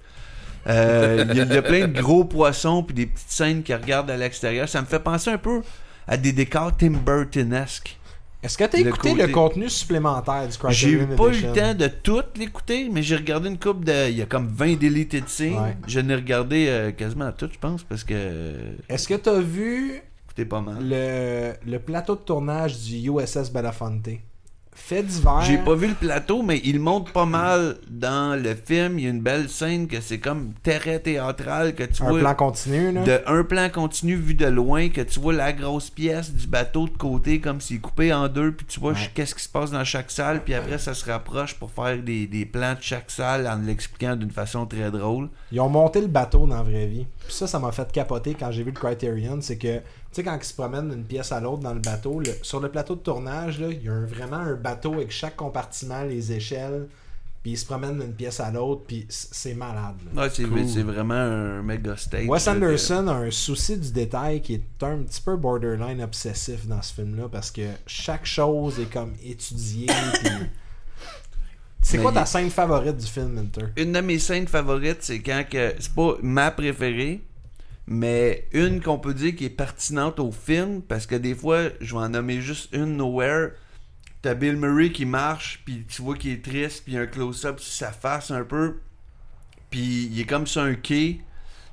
Euh, 0.68 1.26
Il 1.30 1.36
y, 1.38 1.40
a- 1.42 1.44
il 1.46 1.54
y 1.54 1.58
a 1.58 1.62
plein 1.62 1.88
de 1.88 2.02
gros 2.02 2.26
poissons, 2.26 2.84
puis 2.84 2.94
des 2.96 3.06
petites 3.06 3.30
scènes 3.32 3.64
qui 3.64 3.74
regardent 3.74 4.12
à 4.12 4.18
l'extérieur. 4.18 4.68
Ça 4.68 4.82
me 4.82 4.86
fait 4.88 5.00
penser 5.00 5.30
un 5.30 5.38
peu 5.38 5.62
à 6.08 6.18
des 6.18 6.32
décors 6.34 6.76
Tim 6.76 6.92
Burton-esque. 7.06 7.98
Est-ce 8.44 8.58
que 8.58 8.66
t'as 8.66 8.78
Le 8.80 8.88
écouté 8.90 9.10
côté- 9.12 9.28
le 9.28 9.34
contenu 9.34 9.70
supplémentaire 9.70 10.48
du 10.48 10.54
J'ai 10.70 10.98
pas 10.98 11.28
eu 11.30 11.42
le 11.42 11.54
temps 11.54 11.74
de 11.74 11.88
tout 11.88 12.22
l'écouter, 12.36 12.88
mais 12.92 13.02
j'ai 13.02 13.16
regardé 13.16 13.50
une 13.50 13.58
coupe 13.58 13.84
de. 13.84 14.10
Il 14.10 14.18
y 14.18 14.22
a 14.22 14.26
comme 14.28 14.48
20 14.48 14.78
deleted 14.78 15.28
scenes. 15.28 15.54
Ouais. 15.58 15.76
Je 15.88 16.00
n'ai 16.00 16.14
regardé 16.16 16.68
euh, 16.70 16.92
quasiment 16.92 17.32
tout, 17.32 17.50
je 17.52 17.58
pense, 17.58 17.84
parce 17.84 18.04
que. 18.04 18.14
euh, 18.16 18.74
Est-ce 18.90 19.08
que 19.08 19.16
t'as 19.16 19.40
vu 19.40 20.02
Écoutez 20.26 20.46
pas 20.46 20.62
mal. 20.62 20.78
le, 20.82 21.54
le 21.66 21.80
plateau 21.80 22.16
de 22.16 22.22
tournage 22.22 22.78
du 22.84 23.10
USS 23.10 23.52
Belafonte? 23.52 24.10
Fait 24.80 25.04
divers. 25.04 25.42
J'ai 25.42 25.58
pas 25.58 25.76
vu 25.76 25.88
le 25.88 25.94
plateau, 25.96 26.44
mais 26.44 26.62
il 26.64 26.80
montre 26.80 27.12
pas 27.12 27.26
mal 27.26 27.76
dans 27.90 28.42
le 28.42 28.56
film. 28.56 29.00
Il 29.00 29.04
y 29.04 29.08
a 29.08 29.10
une 29.10 29.22
belle 29.22 29.50
scène 29.50 29.88
que 29.88 30.00
c'est 30.00 30.20
comme 30.20 30.54
terrain 30.64 30.98
théâtral 31.00 31.76
que 31.76 31.84
tu 31.84 32.04
un 32.04 32.10
vois. 32.10 32.20
plan 32.20 32.36
continu, 32.36 32.92
là. 32.94 33.04
de 33.04 33.20
un 33.26 33.44
plan 33.44 33.68
continu 33.70 34.16
vu 34.16 34.34
de 34.34 34.46
loin 34.46 34.88
que 34.88 35.02
tu 35.02 35.20
vois 35.20 35.34
la 35.34 35.52
grosse 35.52 35.90
pièce 35.90 36.32
du 36.32 36.48
bateau 36.48 36.86
de 36.88 36.98
côté 36.98 37.42
comme 37.42 37.60
s'il 37.60 37.78
est 37.78 37.80
coupé 37.80 38.14
en 38.14 38.30
deux 38.30 38.52
puis 38.54 38.66
tu 38.66 38.80
vois 38.80 38.94
Ouais. 38.94 39.12
qu'est-ce 39.14 39.36
qui 39.36 39.44
se 39.44 39.50
passe 39.50 39.72
dans 39.72 39.84
chaque 39.84 40.10
salle 40.12 40.42
puis 40.44 40.54
après 40.54 40.78
ça 40.78 40.94
se 40.94 41.04
rapproche 41.12 41.56
pour 41.56 41.70
faire 41.72 41.98
des, 42.02 42.26
des 42.28 42.46
plans 42.46 42.74
de 42.76 42.82
chaque 42.82 43.12
salle 43.12 43.46
en 43.48 43.58
l'expliquant 43.66 44.16
d'une 44.16 44.32
façon 44.32 44.66
très 44.66 44.90
drôle 44.92 45.28
Ils 45.52 45.60
ont 45.60 45.68
monté 45.70 46.00
le 46.00 46.08
bateau 46.08 46.48
dans 46.48 46.56
la 46.56 46.64
vraie 46.64 46.88
vie. 46.88 47.06
Puis 47.26 47.34
ça, 47.36 47.46
ça 47.48 47.60
m'a 47.60 47.74
fait 47.74 47.92
capoter 47.92 48.36
quand 48.40 48.52
j'ai 48.52 48.64
vu 48.64 48.72
le 48.72 48.80
Criterion. 48.80 49.40
C'est 49.42 49.58
que, 49.58 49.82
sais, 50.18 50.24
quand 50.24 50.38
ils 50.40 50.44
se 50.46 50.54
promènent 50.54 50.90
d'une 50.90 51.04
pièce 51.04 51.32
à 51.32 51.40
l'autre 51.40 51.64
dans 51.64 51.74
le 51.74 51.80
bateau, 51.80 52.20
le- 52.20 52.36
sur 52.42 52.60
le 52.60 52.70
plateau 52.70 52.96
de 52.96 53.02
tournage, 53.02 53.60
il 53.60 53.84
y 53.84 53.90
a 53.90 53.94
un- 53.94 54.06
vraiment 54.06 54.38
un 54.38 54.54
bateau 54.56 54.94
avec 54.94 55.12
chaque 55.12 55.36
compartiment, 55.36 56.04
les 56.04 56.32
échelles. 56.32 56.88
Puis 57.44 57.52
ils 57.54 57.58
se 57.58 57.66
promènent 57.66 58.00
d'une 58.00 58.12
pièce 58.14 58.40
à 58.42 58.52
l'autre. 58.52 58.82
Puis 58.88 59.06
c'est 59.10 59.54
malade. 59.54 59.96
là. 60.14 60.24
ouais, 60.24 60.30
c'est 60.34 60.44
Cool. 60.44 60.82
vraiment 60.84 61.14
un 61.14 61.62
méga 61.62 61.96
stage 61.96 62.28
Wes 62.28 62.46
Anderson 62.48 63.08
a 63.08 63.14
un 63.14 63.32
souci 63.32 63.78
du 63.78 63.92
détail 63.92 64.42
qui 64.42 64.56
est 64.56 64.84
un 64.84 64.98
petit 65.04 65.22
peu 65.22 65.38
borderline 65.38 66.02
obsessif 66.02 66.68
dans 66.68 66.82
ce 66.82 66.94
film-là 66.96 67.30
parce 67.32 67.52
que 67.52 67.62
chaque 67.86 68.26
chose 68.26 68.80
est 68.80 68.92
comme 68.92 69.14
étudiée. 69.24 69.88
puis- 70.22 70.30
C'est 71.82 72.00
quoi 72.00 72.12
ta 72.12 72.26
scène 72.26 72.50
favorite 72.50 72.98
du 72.98 73.06
film, 73.06 73.30
Minter? 73.34 73.68
une 73.78 73.94
de 73.94 74.02
mes 74.02 74.20
scènes 74.20 74.48
favorites 74.48 74.98
c'est 75.02 75.20
quand 75.22 75.44
que 75.50 75.74
c'est 75.80 75.94
pas 75.94 76.16
ma 76.22 76.52
préférée 76.52 77.22
mais 77.88 78.48
une 78.52 78.82
qu'on 78.82 79.00
peut 79.00 79.14
dire 79.14 79.36
qui 79.36 79.46
est 79.46 79.50
pertinente 79.50 80.20
au 80.20 80.32
film 80.32 80.82
parce 80.82 81.06
que 81.08 81.16
des 81.16 81.34
fois 81.34 81.70
je 81.80 81.96
vais 81.96 82.02
en 82.02 82.10
nommer 82.10 82.42
juste 82.42 82.70
une 82.74 82.98
nowhere. 82.98 83.52
T'as 84.22 84.34
Bill 84.34 84.58
Murray 84.58 84.92
qui 84.92 85.06
marche 85.06 85.62
puis 85.66 85.86
tu 85.88 86.02
vois 86.02 86.18
qu'il 86.18 86.32
est 86.32 86.44
triste 86.44 86.84
puis 86.84 86.98
un 86.98 87.08
close-up 87.08 87.60
sur 87.60 87.74
sa 87.74 87.92
face 87.92 88.32
un 88.32 88.44
peu 88.44 88.80
puis 89.70 90.10
il 90.12 90.20
est 90.20 90.26
comme 90.26 90.48
sur 90.48 90.62
un 90.62 90.76
quai 90.76 91.22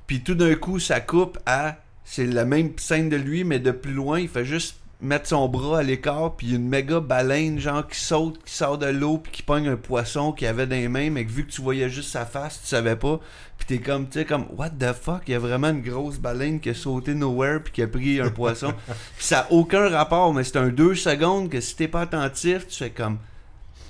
puis 0.07 0.21
tout 0.21 0.35
d'un 0.35 0.55
coup 0.55 0.79
ça 0.79 1.01
coupe 1.01 1.37
à 1.45 1.79
c'est 2.05 2.25
la 2.25 2.45
même 2.45 2.77
scène 2.77 3.09
de 3.09 3.17
lui 3.17 3.43
mais 3.43 3.59
de 3.59 3.71
plus 3.71 3.93
loin 3.93 4.19
il 4.19 4.29
fait 4.29 4.45
juste 4.45 4.77
mettre 5.01 5.27
son 5.27 5.47
bras 5.47 5.79
à 5.79 5.83
l'écart, 5.83 6.35
puis 6.35 6.47
il 6.47 6.49
y 6.51 6.55
a 6.55 6.57
une 6.57 6.67
méga 6.67 6.99
baleine, 6.99 7.59
genre, 7.59 7.87
qui 7.87 7.99
saute, 7.99 8.43
qui 8.43 8.53
sort 8.53 8.77
de 8.77 8.87
l'eau, 8.87 9.17
puis 9.17 9.31
qui 9.31 9.43
pogne 9.43 9.67
un 9.67 9.75
poisson 9.75 10.31
qu'il 10.31 10.47
avait 10.47 10.67
dans 10.67 10.75
les 10.75 10.87
mains, 10.87 11.09
mais 11.09 11.25
que 11.25 11.31
vu 11.31 11.45
que 11.45 11.51
tu 11.51 11.61
voyais 11.61 11.89
juste 11.89 12.11
sa 12.11 12.25
face, 12.25 12.61
tu 12.61 12.67
savais 12.67 12.95
pas. 12.95 13.19
Puis 13.57 13.67
t'es 13.67 13.77
comme, 13.79 14.07
tu 14.07 14.19
sais, 14.19 14.25
comme, 14.25 14.45
what 14.57 14.71
the 14.71 14.93
fuck, 14.93 15.23
il 15.27 15.31
y 15.31 15.35
a 15.35 15.39
vraiment 15.39 15.69
une 15.69 15.81
grosse 15.81 16.17
baleine 16.17 16.59
qui 16.59 16.69
a 16.69 16.73
sauté 16.73 17.13
nowhere, 17.13 17.59
puis 17.63 17.73
qui 17.73 17.81
a 17.81 17.87
pris 17.87 18.19
un 18.19 18.29
poisson. 18.29 18.73
Puis 19.17 19.25
ça 19.25 19.41
a 19.41 19.51
aucun 19.51 19.89
rapport, 19.89 20.33
mais 20.33 20.43
c'est 20.43 20.57
un 20.57 20.69
deux 20.69 20.95
secondes 20.95 21.49
que 21.49 21.61
si 21.61 21.75
t'es 21.75 21.87
pas 21.87 22.01
attentif, 22.01 22.67
tu 22.67 22.77
fais 22.77 22.89
comme, 22.89 23.17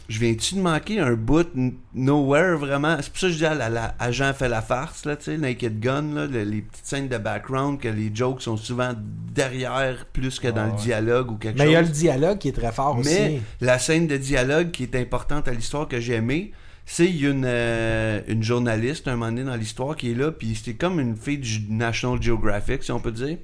je 0.08 0.20
viens-tu 0.20 0.56
de 0.56 0.60
manquer 0.62 1.00
un 1.00 1.14
bout 1.14 1.48
nowhere 1.94 2.58
vraiment? 2.58 2.98
C'est 3.02 3.10
pour 3.10 3.20
ça 3.20 3.28
que 3.28 3.34
je 3.34 3.38
dis 3.38 3.46
à 3.46 3.56
la, 3.56 3.70
la- 3.70 3.96
agent 4.00 4.34
fait 4.34 4.50
la 4.50 4.62
farce 4.62 5.06
là 5.06 5.16
tu 5.16 5.24
sais 5.26 5.38
Naked 5.38 5.80
Gun 5.80 6.14
là, 6.14 6.26
le- 6.28 6.44
les 6.44 6.62
petites 6.62 6.86
scènes 6.86 7.08
de 7.08 7.18
background 7.18 7.80
que 7.80 7.88
les 7.88 8.12
jokes 8.14 8.42
sont 8.42 8.58
souvent 8.58 8.94
derrière 9.34 10.06
plus 10.14 10.40
que 10.40 10.48
dans 10.48 10.68
le 10.68 10.74
dialogue 10.74 11.32
ou 11.32 11.36
quelque 11.38 11.58
Mais 11.58 11.66
il 11.70 11.72
y 11.72 11.76
a 11.76 11.82
le 11.82 11.88
chose 11.88 11.96
dialogue 11.98 12.38
qui 12.38 12.50
est 12.50 12.54
très 12.54 12.72
fort 12.72 12.98
mais 12.98 13.04
aussi. 13.04 13.40
la 13.62 13.80
scène 13.80 14.08
de 14.08 14.18
dialogue 14.18 14.72
qui 14.72 14.84
est 14.84 14.96
importante 14.96 15.48
à 15.48 15.52
l'histoire 15.52 15.88
que 15.88 16.00
j'ai 16.00 16.14
aimé 16.16 16.52
c'est 16.86 17.06
il 17.08 17.16
y 17.20 17.26
a 17.26 17.32
une, 17.32 17.46
euh, 17.48 18.22
une 18.28 18.44
journaliste 18.44 19.08
un 19.08 19.14
moment 19.16 19.32
donné 19.32 19.44
dans 19.44 19.56
l'histoire 19.56 19.96
qui 19.96 20.12
est 20.12 20.16
là 20.16 20.32
puis 20.32 20.54
c'était 20.56 20.76
comme 20.76 21.00
une 21.00 21.16
fille 21.18 21.40
du 21.40 21.62
National 21.70 22.22
Geographic 22.22 22.84
si 22.84 22.92
on 22.92 23.00
peut 23.00 23.12
dire. 23.12 23.38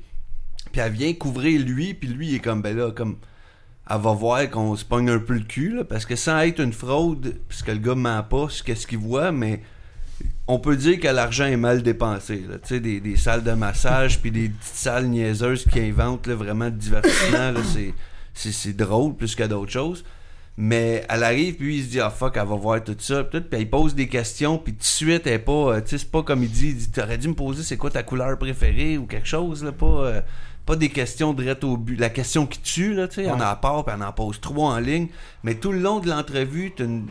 Puis 0.72 0.80
elle 0.80 0.91
vient 0.91 1.12
couvrir 1.13 1.60
lui 1.65 1.96
puis 1.96 2.08
lui 2.08 2.27
il 2.30 2.36
est 2.36 2.39
comme 2.39 2.62
ben 2.62 2.77
là 2.77 2.91
comme 2.91 3.18
elle 3.93 4.01
va 4.01 4.13
voir 4.13 4.50
qu'on 4.50 4.75
se 4.75 4.86
pogne 4.86 5.10
un 5.10 5.19
peu 5.19 5.33
le 5.33 5.41
cul, 5.41 5.81
parce 5.88 6.05
que 6.05 6.15
sans 6.15 6.39
être 6.39 6.60
une 6.60 6.74
fraude, 6.74 7.36
puisque 7.48 7.67
le 7.67 7.77
gars 7.77 7.95
ment 7.95 8.24
pas 8.24 8.48
qu'est-ce 8.63 8.88
qu'il 8.88 9.00
voit, 9.00 9.31
mais 9.31 9.62
on 10.48 10.60
peut 10.60 10.77
dire 10.77 11.00
que 11.00 11.07
l'argent 11.07 11.45
est 11.45 11.57
mal 11.57 11.81
dépensé. 11.81 12.43
Tu 12.43 12.60
sais, 12.63 12.79
des, 12.79 13.00
des 13.00 13.17
salles 13.17 13.43
de 13.43 13.51
massage, 13.51 14.19
puis 14.19 14.31
des 14.31 14.50
petites 14.50 14.75
salles 14.75 15.07
niaiseuses 15.07 15.65
qui 15.65 15.79
inventent 15.79 16.29
vraiment 16.29 16.65
de 16.65 16.75
divertissement, 16.75 17.53
c'est, 18.33 18.75
drôle 18.77 19.15
plus 19.15 19.36
que 19.36 19.43
d'autres 19.43 19.71
choses. 19.71 20.05
Mais 20.57 21.05
elle 21.10 21.24
arrive, 21.24 21.55
puis 21.55 21.77
il 21.77 21.83
se 21.83 21.89
dit, 21.89 22.00
ah 22.00 22.10
fuck, 22.10 22.38
elle 22.38 22.48
va 22.48 22.55
voir 22.55 22.83
tout 22.83 22.95
ça. 23.00 23.24
Puis, 23.24 23.41
puis 23.41 23.60
elle 23.60 23.69
pose 23.69 23.95
des 23.95 24.07
questions, 24.07 24.57
puis 24.57 24.74
tout 24.74 24.79
de 24.79 24.83
suite, 24.83 25.25
elle 25.25 25.33
est 25.33 25.39
pas, 25.39 25.51
euh, 25.51 25.81
tu 25.81 25.89
sais, 25.91 25.98
c'est 25.98 26.12
pas 26.12 26.24
comme 26.24 26.43
il 26.43 26.51
dit, 26.51 26.67
il 26.69 26.75
dit, 26.75 26.91
t'aurais 26.91 27.17
dû 27.17 27.29
me 27.29 27.33
poser 27.33 27.63
c'est 27.63 27.77
quoi 27.77 27.89
ta 27.89 28.03
couleur 28.03 28.38
préférée 28.38 28.98
ou 28.98 29.05
quelque 29.05 29.27
chose, 29.27 29.63
là, 29.63 29.71
pas. 29.71 29.86
euh, 29.86 30.21
pas 30.65 30.75
des 30.75 30.89
questions 30.89 31.34
direct 31.34 31.63
au 31.63 31.77
but. 31.77 32.00
La 32.00 32.10
question 32.10 32.46
qui 32.46 32.60
tue, 32.60 32.94
là, 32.94 33.08
tu 33.08 33.24
sais, 33.24 33.30
on 33.30 33.41
en 33.41 33.56
part, 33.56 33.86
puis 33.86 33.96
on 33.98 34.01
en 34.01 34.12
pose 34.12 34.39
trois 34.39 34.72
en 34.72 34.80
ligne. 34.80 35.08
Mais 35.44 35.56
tout 35.56 35.72
le 35.72 35.80
long 35.80 36.00
de 36.00 36.10
l'entrevue, 36.10 36.72
t'as 36.75 36.86
une, 36.86 37.08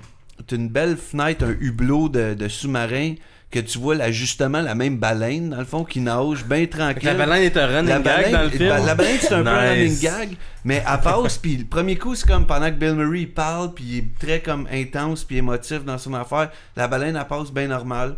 t'as 0.47 0.57
une 0.57 0.69
belle 0.69 0.97
fenêtre, 0.97 1.45
un 1.45 1.55
hublot 1.61 2.09
de, 2.09 2.35
de 2.35 2.49
sous-marin 2.49 3.15
que 3.51 3.59
tu 3.59 3.79
vois 3.79 3.97
là, 3.97 4.13
justement 4.13 4.61
la 4.61 4.77
même 4.77 4.97
baleine, 4.97 5.51
dans 5.51 5.59
le 5.59 5.65
fond, 5.65 5.85
qui 5.85 6.01
nage 6.01 6.45
bien 6.45 6.67
tranquille. 6.67 7.05
La 7.05 7.15
baleine 7.15 7.43
est 7.43 7.57
un 7.57 7.67
running 7.67 7.89
La 7.89 7.99
gag 7.99 8.05
baleine, 8.05 8.33
dans 8.33 8.43
le 8.43 8.51
film. 8.51 8.69
la 8.69 8.95
baleine, 8.95 9.17
c'est 9.21 9.35
un 9.35 9.43
peu 9.43 9.49
un 9.49 9.71
running 9.71 10.01
gag, 10.01 10.37
mais 10.65 10.85
elle 10.87 11.01
passe, 11.01 11.39
puis 11.39 11.57
le 11.57 11.65
premier 11.65 11.97
coup, 11.97 12.15
c'est 12.15 12.29
comme 12.29 12.47
pendant 12.47 12.67
que 12.67 12.77
Bill 12.77 12.95
Murray 12.95 13.23
il 13.23 13.33
parle, 13.33 13.75
puis 13.75 13.85
il 13.85 13.99
est 13.99 14.19
très 14.21 14.41
comme 14.41 14.69
intense, 14.71 15.25
puis 15.25 15.39
émotif 15.39 15.85
dans 15.85 15.99
son 15.99 16.15
affaire, 16.15 16.51
la 16.77 16.87
baleine, 16.87 17.17
elle 17.17 17.27
passe 17.27 17.51
bien 17.51 17.67
normal. 17.67 18.17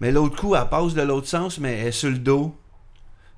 Mais 0.00 0.12
l'autre 0.12 0.36
coup, 0.36 0.54
elle 0.54 0.68
passe 0.68 0.92
de 0.94 1.02
l'autre 1.02 1.28
sens, 1.28 1.58
mais 1.58 1.78
elle 1.78 1.88
est 1.88 1.92
sur 1.92 2.10
le 2.10 2.18
dos. 2.18 2.54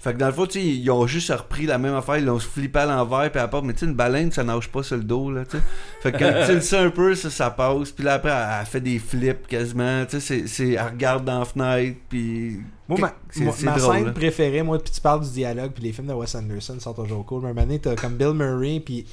Fait 0.02 0.12
que 0.14 0.18
dans 0.18 0.26
le 0.26 0.32
fond, 0.32 0.46
ils 0.46 0.90
ont 0.90 1.06
juste 1.06 1.30
repris 1.30 1.64
la 1.64 1.78
même 1.78 1.94
affaire, 1.94 2.16
ils 2.18 2.24
l'ont 2.24 2.40
flippé 2.40 2.80
à 2.80 2.86
l'envers, 2.86 3.30
puis 3.30 3.40
elle 3.40 3.48
part. 3.48 3.62
Mais 3.62 3.72
tu 3.72 3.78
sais, 3.80 3.86
une 3.86 3.94
baleine, 3.94 4.32
ça 4.32 4.42
nage 4.42 4.68
pas 4.68 4.82
sur 4.82 4.96
le 4.96 5.04
dos, 5.04 5.30
là, 5.30 5.44
tu 5.44 5.56
sais. 5.58 5.62
Fait 6.00 6.10
que 6.10 6.18
quand 6.18 6.44
tu 6.46 6.54
le 6.54 6.60
sais 6.60 6.76
un 6.78 6.90
peu, 6.90 7.14
ça, 7.14 7.30
ça 7.30 7.50
passe. 7.50 7.92
Puis 7.92 8.04
là, 8.04 8.14
après, 8.14 8.30
elle, 8.30 8.48
elle 8.60 8.66
fait 8.66 8.80
des 8.80 8.98
flips 8.98 9.46
quasiment. 9.46 10.04
Tu 10.06 10.18
sais, 10.18 10.20
c'est- 10.20 10.46
c'est, 10.48 10.70
elle 10.72 10.80
regarde 10.82 11.24
dans 11.24 11.38
la 11.38 11.44
fenêtre, 11.44 11.98
puis. 12.08 12.58
Moi, 12.88 12.98
ma, 12.98 13.14
moi, 13.44 13.54
ma 13.62 13.70
drôle, 13.78 13.94
scène 13.94 14.04
là. 14.06 14.10
préférée, 14.10 14.62
moi, 14.64 14.82
puis 14.82 14.92
tu 14.92 15.00
parles 15.00 15.22
du 15.24 15.30
dialogue, 15.30 15.70
puis 15.72 15.84
les 15.84 15.92
films 15.92 16.08
de 16.08 16.12
Wes 16.14 16.34
Anderson 16.34 16.80
sont 16.80 16.94
toujours 16.94 17.24
cool. 17.24 17.42
Mais 17.42 17.50
un 17.50 17.52
moment 17.52 17.66
donné, 17.66 17.78
t'as 17.78 17.94
comme 17.94 18.16
Bill 18.16 18.32
Murray, 18.34 18.82
puis 18.84 19.06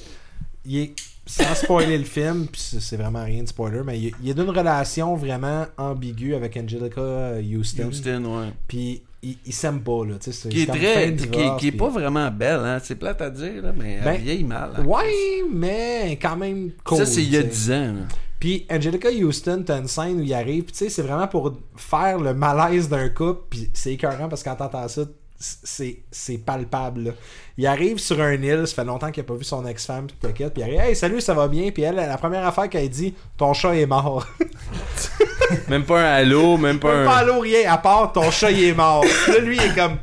il 0.64 0.76
est, 0.76 0.94
sans 1.24 1.54
spoiler 1.54 1.96
le 1.98 2.04
film, 2.04 2.48
puis 2.50 2.60
c'est 2.80 2.96
vraiment 2.96 3.24
rien 3.24 3.44
de 3.44 3.48
spoiler, 3.48 3.82
mais 3.86 3.96
il, 3.96 4.12
il 4.24 4.30
est 4.30 4.34
d'une 4.34 4.50
relation 4.50 5.14
vraiment 5.14 5.66
ambiguë 5.78 6.34
avec 6.34 6.56
Angelica 6.56 7.34
Houston. 7.40 7.86
Houston, 7.86 8.24
ouais. 8.24 8.52
Puis 8.66 9.02
il, 9.22 9.36
il 9.46 9.52
s'aime 9.52 9.80
pas, 9.82 10.04
là. 10.06 10.14
tu 10.20 10.32
sais, 10.32 10.48
Qui 10.48 10.62
est 10.62 10.66
très. 10.66 10.78
Qui, 10.78 10.88
est- 10.88 11.10
divorce, 11.12 11.60
qui 11.60 11.66
est 11.68 11.70
puis- 11.72 11.78
pas 11.78 11.88
vraiment 11.88 12.30
belle, 12.30 12.60
hein. 12.64 12.78
C'est 12.82 12.94
plate 12.96 13.20
à 13.22 13.30
dire, 13.30 13.62
là, 13.62 13.72
mais 13.76 14.00
Ben, 14.02 14.14
elle 14.14 14.20
vieillit 14.22 14.44
mal. 14.44 14.72
hein. 14.76 14.84
Ouais, 14.84 15.42
mais 15.52 16.18
quand 16.20 16.36
même 16.36 16.70
cool. 16.84 16.98
ça, 16.98 17.06
c'est 17.06 17.22
il 17.22 17.30
y 17.30 17.36
a 17.36 17.42
tu 17.42 17.48
sais. 17.50 17.54
10 17.54 17.72
ans, 17.72 17.92
là. 17.94 18.00
Puis 18.38 18.66
Angelica 18.70 19.10
Houston, 19.10 19.62
t'as 19.66 19.78
une 19.80 19.88
scène 19.88 20.18
où 20.20 20.22
il 20.22 20.32
arrive, 20.32 20.62
puis 20.64 20.72
tu 20.72 20.78
sais, 20.78 20.88
c'est 20.88 21.02
vraiment 21.02 21.28
pour 21.28 21.52
faire 21.76 22.18
le 22.18 22.32
malaise 22.32 22.88
d'un 22.88 23.10
couple, 23.10 23.42
puis 23.50 23.70
c'est 23.74 23.92
écœurant 23.92 24.28
parce 24.30 24.42
que 24.42 24.48
quand 24.48 24.56
t'entends 24.56 24.88
ça, 24.88 25.02
c'est 25.40 26.02
c'est 26.10 26.38
palpable. 26.38 27.02
là. 27.04 27.10
Il 27.56 27.66
arrive 27.66 27.98
sur 27.98 28.20
un 28.20 28.34
île, 28.34 28.66
ça 28.66 28.74
fait 28.74 28.84
longtemps 28.84 29.10
qu'il 29.10 29.22
a 29.22 29.24
pas 29.24 29.34
vu 29.34 29.44
son 29.44 29.66
ex-femme, 29.66 30.06
puis 30.06 30.16
t'inquiète, 30.20 30.52
puis 30.52 30.62
il 30.62 30.64
arrive, 30.64 30.80
hey, 30.80 30.94
salut, 30.96 31.20
ça 31.20 31.34
va 31.34 31.48
bien, 31.48 31.70
puis 31.70 31.82
elle, 31.82 31.96
la 31.96 32.18
première 32.18 32.46
affaire 32.46 32.68
qu'elle 32.68 32.88
dit, 32.88 33.14
ton 33.36 33.54
chat 33.54 33.74
est 33.74 33.86
mort. 33.86 34.26
Même 35.68 35.84
pas 35.84 36.00
un 36.00 36.14
halo, 36.14 36.56
même 36.56 36.78
pas 36.78 36.92
Même 36.92 37.02
un. 37.02 37.10
pas 37.10 37.16
allô, 37.18 37.40
rien, 37.40 37.72
à 37.72 37.78
part 37.78 38.12
ton 38.12 38.30
chat 38.30 38.52
il 38.52 38.64
est 38.64 38.74
mort. 38.74 39.04
Là, 39.26 39.38
lui, 39.38 39.56
il 39.56 39.62
est 39.62 39.74
comme, 39.74 39.96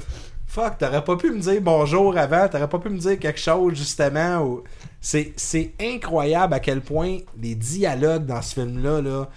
fuck, 0.45 0.77
t'aurais 0.77 1.03
pas 1.03 1.15
pu 1.15 1.31
me 1.31 1.39
dire 1.39 1.61
bonjour 1.61 2.17
avant, 2.17 2.49
t'aurais 2.49 2.67
pas 2.67 2.79
pu 2.79 2.89
me 2.89 2.97
dire 2.97 3.17
quelque 3.17 3.39
chose, 3.39 3.75
justement. 3.75 4.39
Ou... 4.39 4.63
C'est, 4.99 5.33
c'est 5.37 5.73
incroyable 5.79 6.53
à 6.53 6.59
quel 6.59 6.81
point 6.81 7.19
les 7.41 7.55
dialogues 7.55 8.25
dans 8.25 8.41
ce 8.41 8.55
film-là, 8.55 9.01
là, 9.01 9.29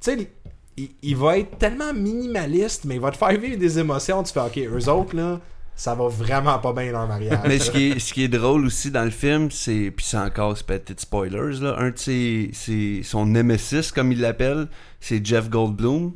tu 0.00 0.18
sais, 0.18 0.32
il, 0.76 1.16
va 1.16 1.38
être 1.38 1.58
tellement 1.58 1.92
minimaliste, 1.92 2.84
mais 2.84 2.96
il 2.96 3.00
va 3.00 3.10
te 3.10 3.16
faire 3.16 3.38
vivre 3.38 3.58
des 3.58 3.78
émotions. 3.78 4.22
Tu 4.22 4.32
fais, 4.32 4.40
ok, 4.40 4.58
eux 4.58 4.88
autres, 4.88 5.14
là, 5.14 5.40
ça 5.74 5.94
va 5.94 6.08
vraiment 6.08 6.58
pas 6.58 6.72
bien 6.72 6.92
leur 6.92 7.06
mariage. 7.06 7.40
Mais 7.46 7.58
ce 7.58 7.70
qui, 7.70 7.90
est, 7.90 7.98
ce 7.98 8.12
qui 8.12 8.24
est 8.24 8.28
drôle 8.28 8.66
aussi 8.66 8.90
dans 8.90 9.04
le 9.04 9.10
film, 9.10 9.50
c'est. 9.50 9.92
Puis 9.94 10.06
c'est 10.08 10.18
encore 10.18 10.56
c'est 10.56 10.66
petit 10.66 10.94
spoilers, 10.96 11.60
là. 11.60 11.76
Un 11.78 11.90
de 11.90 11.98
ses. 11.98 12.50
ses- 12.52 13.02
son 13.02 13.26
nemesis, 13.26 13.92
comme 13.92 14.12
il 14.12 14.20
l'appelle, 14.20 14.68
c'est 15.00 15.24
Jeff 15.24 15.48
Goldblum. 15.50 16.12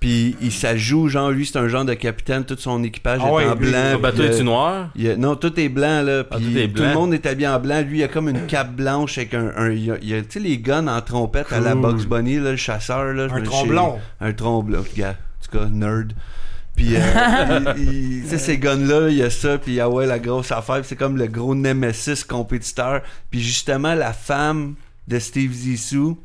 Puis 0.00 0.36
il 0.40 0.52
ça 0.52 0.76
joue, 0.76 1.08
genre, 1.08 1.30
lui, 1.30 1.44
c'est 1.44 1.58
un 1.58 1.66
genre 1.66 1.84
de 1.84 1.94
capitaine, 1.94 2.44
tout 2.44 2.54
son 2.56 2.84
équipage 2.84 3.20
Ah 3.22 3.28
est 3.28 3.32
ouais, 3.32 3.46
en 3.46 3.54
lui, 3.56 3.68
blanc. 3.70 3.92
Le 3.94 3.98
bateau 3.98 4.22
est-tu 4.22 4.40
euh, 4.40 4.44
noir? 4.44 4.90
il 4.94 5.02
y 5.04 5.10
a- 5.10 5.16
non, 5.16 5.34
tout 5.34 5.58
est 5.58 5.68
blanc, 5.68 6.02
là. 6.02 6.22
Ah, 6.30 6.36
tout 6.36 6.42
est 6.56 6.68
tout 6.68 6.82
le 6.82 6.90
blanc. 6.90 6.94
monde 6.94 7.14
est 7.14 7.26
habillé 7.26 7.48
en 7.48 7.58
blanc. 7.58 7.82
Lui, 7.84 7.98
il 7.98 8.02
a 8.04 8.08
comme 8.08 8.28
une 8.28 8.46
cape 8.46 8.74
blanche 8.76 9.18
avec 9.18 9.34
un. 9.34 9.50
un- 9.56 9.70
il 9.72 9.84
y 9.84 9.90
a, 9.90 9.96
tu 10.22 10.26
sais, 10.28 10.38
les 10.40 10.58
guns 10.58 10.86
en 10.86 11.00
trompette 11.00 11.52
à 11.52 11.58
la. 11.58 11.74
Bugs 11.74 12.06
Bunny, 12.08 12.36
là, 12.38 12.52
le 12.52 12.56
chasseur, 12.56 13.12
là. 13.12 13.26
Un 13.30 13.42
tromblon. 13.42 13.98
un 14.20 14.32
tromblon, 14.32 14.84
gars. 14.96 15.16
En 15.16 15.44
tout 15.50 15.58
cas, 15.58 15.64
nerd. 15.70 16.12
Puis, 16.76 16.90
euh, 16.94 17.74
tu 17.74 18.22
sais, 18.28 18.38
ces 18.38 18.58
guns-là, 18.58 19.08
il 19.08 19.16
y 19.16 19.22
a 19.24 19.30
ça, 19.30 19.58
puis 19.58 19.80
ah 19.80 19.90
ouais, 19.90 20.06
la 20.06 20.20
grosse 20.20 20.52
affaire, 20.52 20.76
puis 20.76 20.86
c'est 20.90 20.96
comme 20.96 21.16
le 21.16 21.26
gros 21.26 21.56
nemesis 21.56 22.22
compétiteur. 22.22 23.00
Puis 23.32 23.40
justement, 23.40 23.94
la 23.94 24.12
femme 24.12 24.74
de 25.08 25.18
Steve 25.18 25.50
Zissou, 25.52 26.16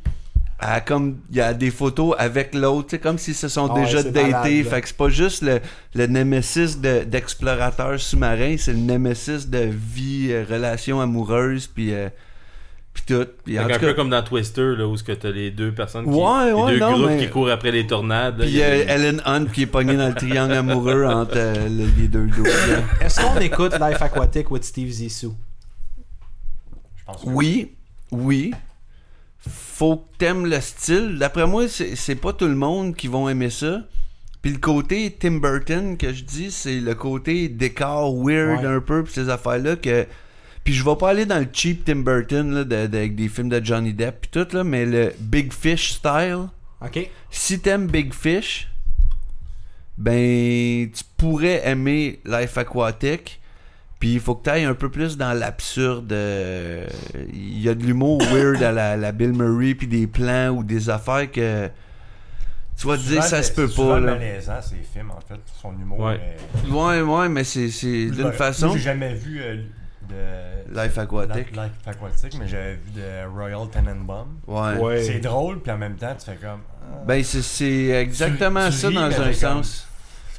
comme, 0.85 1.17
il 1.31 1.37
y 1.37 1.41
a 1.41 1.53
des 1.53 1.71
photos 1.71 2.15
avec 2.17 2.53
l'autre, 2.53 2.97
comme 2.97 3.17
s'ils 3.17 3.35
se 3.35 3.47
sont 3.47 3.73
déjà 3.73 4.03
datés. 4.03 4.63
fait 4.63 4.81
que 4.81 4.87
c'est 4.87 4.97
pas 4.97 5.09
juste 5.09 5.41
le, 5.41 5.59
le 5.95 6.07
nemesis 6.07 6.79
de- 6.79 7.03
d'explorateur 7.03 7.99
sous-marin, 7.99 8.55
c'est 8.57 8.73
le 8.73 8.79
nemesis 8.79 9.47
de 9.49 9.59
vie, 9.71 10.27
euh, 10.31 10.45
relation 10.49 11.01
amoureuse, 11.01 11.67
puis, 11.67 11.93
euh, 11.93 12.09
puis 12.93 13.03
tout. 13.07 13.13
En 13.21 13.25
tout 13.25 13.59
un 13.59 13.67
cas, 13.67 13.79
peu 13.79 13.93
comme 13.93 14.09
dans 14.09 14.21
Twister, 14.21 14.75
là, 14.77 14.87
où 14.87 14.95
ce 14.95 15.03
que 15.03 15.11
t'as 15.13 15.31
les 15.31 15.49
deux 15.49 15.71
personnes 15.71 16.05
qui. 16.05 16.11
Ouais, 16.11 16.45
les 16.45 16.73
deux 16.73 16.79
non, 16.79 16.91
groupes 16.93 17.07
mais- 17.09 17.17
qui 17.17 17.29
courent 17.29 17.49
après 17.49 17.71
les 17.71 17.87
tornades. 17.87 18.37
puis 18.39 18.49
il 18.49 18.55
y 18.57 18.61
a- 18.63 18.67
euh, 18.67 18.85
Ellen 18.87 19.21
Hunt 19.25 19.45
qui 19.45 19.63
est 19.63 19.65
pognée 19.65 19.97
dans 19.97 20.09
le 20.09 20.13
triangle 20.15 20.53
amoureux 20.53 21.05
entre 21.05 21.33
euh, 21.37 21.67
le- 21.67 21.89
les 22.01 22.07
deux 22.07 22.27
dos. 22.27 22.45
Est-ce 23.01 23.19
qu'on 23.21 23.39
écoute 23.39 23.73
Life 23.81 24.01
Aquatic 24.01 24.51
with 24.51 24.63
Steve 24.63 24.89
Zissou? 24.91 25.33
Je 26.97 27.03
pense 27.05 27.21
que 27.23 27.29
Oui, 27.29 27.71
oui. 28.11 28.53
Faut 29.47 29.97
que 29.97 30.17
t'aimes 30.19 30.45
le 30.45 30.61
style. 30.61 31.17
D'après 31.19 31.45
moi, 31.47 31.67
c'est 31.67 32.15
pas 32.15 32.31
tout 32.33 32.47
le 32.47 32.55
monde 32.55 32.95
qui 32.95 33.07
vont 33.07 33.27
aimer 33.27 33.49
ça. 33.49 33.81
Puis 34.41 34.51
le 34.51 34.57
côté 34.59 35.15
Tim 35.17 35.37
Burton 35.39 35.97
que 35.97 36.13
je 36.13 36.23
dis, 36.23 36.51
c'est 36.51 36.79
le 36.79 36.95
côté 36.95 37.47
décor 37.49 38.13
weird 38.15 38.59
Ouais. 38.61 38.65
un 38.67 38.79
peu, 38.81 39.03
puis 39.03 39.13
ces 39.13 39.29
affaires-là 39.29 39.75
que... 39.77 40.05
Puis 40.63 40.73
je 40.73 40.83
vais 40.85 40.95
pas 40.95 41.09
aller 41.09 41.25
dans 41.25 41.39
le 41.39 41.47
cheap 41.51 41.83
Tim 41.85 41.97
Burton, 41.97 42.51
là, 42.53 42.63
de- 42.63 42.87
de- 42.87 42.97
avec 42.97 43.15
des 43.15 43.27
films 43.29 43.49
de 43.49 43.63
Johnny 43.63 43.93
Depp 43.93 44.21
puis 44.21 44.29
tout, 44.31 44.55
là, 44.55 44.63
mais 44.63 44.85
le 44.85 45.13
Big 45.19 45.51
Fish 45.53 45.91
style, 45.93 46.47
Ok? 46.81 47.09
si 47.29 47.59
t'aimes 47.59 47.87
Big 47.87 48.13
Fish, 48.13 48.69
ben 49.97 50.89
tu 50.91 51.03
pourrais 51.17 51.67
aimer 51.67 52.19
Life 52.25 52.57
Aquatic. 52.57 53.39
Puis 54.03 54.15
il 54.15 54.19
faut 54.19 54.35
que 54.35 54.43
tu 54.43 54.49
ailles 54.49 54.65
un 54.65 54.73
peu 54.73 54.89
plus 54.91 55.15
dans 55.15 55.31
l'absurde. 55.31 56.11
euh, 56.11 56.85
Il 57.31 57.61
y 57.61 57.69
a 57.69 57.73
de 57.73 57.83
l'humour 57.85 58.21
weird 58.33 58.61
à 58.61 58.73
la, 58.73 58.97
la 58.97 59.11
Bill 59.13 59.31
Murray, 59.31 59.75
puis 59.75 59.87
des 59.87 60.07
plans 60.07 60.49
ou 60.49 60.61
des 60.61 60.89
affaires 60.89 61.31
que 61.31 61.69
tu 62.77 62.85
vas 62.85 62.97
te 62.97 63.01
dire 63.03 63.23
ça 63.23 63.41
se 63.41 63.43
c'est 63.43 63.55
peut 63.55 63.69
pas. 63.69 64.01
Là. 64.01 64.11
malaisant, 64.15 64.61
ces 64.61 64.75
films, 64.93 65.11
en 65.11 65.21
fait. 65.21 65.39
Son 65.61 65.71
humour. 65.79 65.99
Ouais. 66.01 66.15
est- 66.15 66.69
Ouais, 66.69 66.99
ouais, 67.01 67.29
mais 67.29 67.45
c'est 67.45 67.69
c'est 67.69 68.07
d'une 68.07 68.33
façon. 68.33 68.67
moi, 68.67 68.75
J'ai 68.75 68.83
jamais 68.83 69.13
vu 69.13 69.39
euh, 69.41 69.55
de. 70.09 70.81
Life 70.81 70.97
Aquatic. 70.97 71.51
Life 71.51 71.71
Aquatic, 71.87 72.37
mais 72.37 72.47
j'avais 72.49 72.73
vu 72.73 72.91
de 72.97 73.33
Royal 73.33 73.69
Tenenbaum. 73.71 74.27
Ouais. 74.47 75.01
C'est 75.01 75.19
drôle, 75.21 75.61
puis 75.61 75.71
en 75.71 75.77
même 75.77 75.95
temps, 75.95 76.13
tu 76.19 76.25
fais 76.25 76.35
comme. 76.35 76.59
ah. 76.81 77.03
Ben 77.07 77.23
c'est- 77.23 77.41
c'est 77.41 77.87
exactement 77.91 78.65
Tu- 78.65 78.71
tu 78.73 78.77
ça 78.79 78.87
ris, 78.89 78.95
dans 78.95 79.01
un 79.05 79.23
comme- 79.23 79.33
sens. 79.33 79.87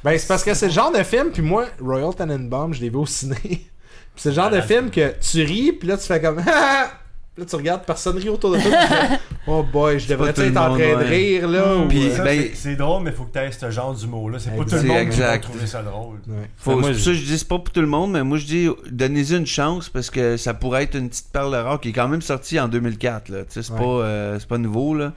Ben, 0.05 0.17
c'est 0.17 0.27
parce 0.27 0.43
que 0.43 0.53
c'est 0.53 0.67
le 0.67 0.71
genre 0.71 0.91
de 0.91 1.03
film, 1.03 1.31
puis 1.31 1.41
moi, 1.41 1.65
Royal 1.81 2.13
Tenenbaum, 2.15 2.73
je 2.73 2.79
l'ai 2.81 2.89
vu 2.89 2.97
au 2.97 3.05
ciné. 3.05 3.35
C'est 4.15 4.29
le 4.29 4.35
genre 4.35 4.49
de 4.49 4.61
film 4.61 4.89
que 4.91 5.13
tu 5.19 5.43
ris, 5.43 5.73
puis 5.73 5.89
là, 5.89 5.97
tu 5.97 6.05
fais 6.07 6.21
comme. 6.21 6.37
Puis 6.37 6.45
là, 7.37 7.45
tu 7.45 7.55
regardes, 7.57 7.83
personne 7.83 8.15
rit 8.17 8.29
autour 8.29 8.51
de 8.51 8.59
toi. 8.61 8.69
puis 8.71 8.79
tu 8.79 8.93
fais, 8.95 9.19
oh 9.47 9.61
boy, 9.63 9.99
je 9.99 10.07
devrais 10.07 10.27
pas 10.29 10.33
tout 10.35 10.41
le 10.41 10.47
être 10.47 10.57
en 10.57 10.69
train 10.75 10.77
de 10.99 11.03
rire, 11.03 11.49
là. 11.49 11.75
ou, 11.75 11.87
Puis- 11.89 12.07
euh, 12.11 12.15
Ça, 12.15 12.23
ben- 12.23 12.49
c'est- 12.53 12.75
drôle, 12.77 13.03
mais 13.03 13.11
faut 13.11 13.25
que 13.25 13.33
tu 13.33 13.39
aies 13.39 13.51
ce 13.51 13.69
genre 13.71 13.93
d'humour-là. 13.93 14.39
C'est 14.39 14.51
pas 14.55 14.63
tout 14.63 14.75
le 14.75 14.83
monde 14.83 15.09
qui 15.09 15.19
va 15.19 15.37
trouver 15.39 15.67
ça 15.67 15.81
drôle. 15.81 16.15
ouais. 16.29 16.49
Faut, 16.55 16.77
moi, 16.77 16.83
c'est 16.83 16.87
pour 16.91 16.97
je- 16.97 17.03
ça 17.03 17.11
que 17.11 17.17
je 17.17 17.25
dis 17.25 17.37
c'est 17.39 17.47
pas 17.49 17.59
pour 17.59 17.71
tout 17.73 17.81
le 17.81 17.87
monde, 17.87 18.13
mais 18.13 18.23
moi 18.23 18.37
je 18.37 18.45
dis 18.45 18.69
donnez-y 18.89 19.35
une 19.35 19.45
chance 19.47 19.89
parce 19.89 20.09
que 20.09 20.37
ça 20.37 20.53
pourrait 20.53 20.83
être 20.83 20.95
une 20.95 21.09
petite 21.09 21.27
perle 21.33 21.53
rare 21.53 21.81
qui 21.81 21.89
est 21.89 21.93
quand 21.93 22.07
même 22.07 22.21
sortie 22.21 22.57
en 22.57 22.69
2004. 22.69 23.27
Là. 23.27 23.39
C'est 23.49 23.69
Ouais. 23.69 23.77
pas, 23.77 23.83
euh, 23.83 24.37
c'est 24.39 24.47
pas 24.47 24.57
nouveau. 24.57 24.93
Là. 24.95 25.11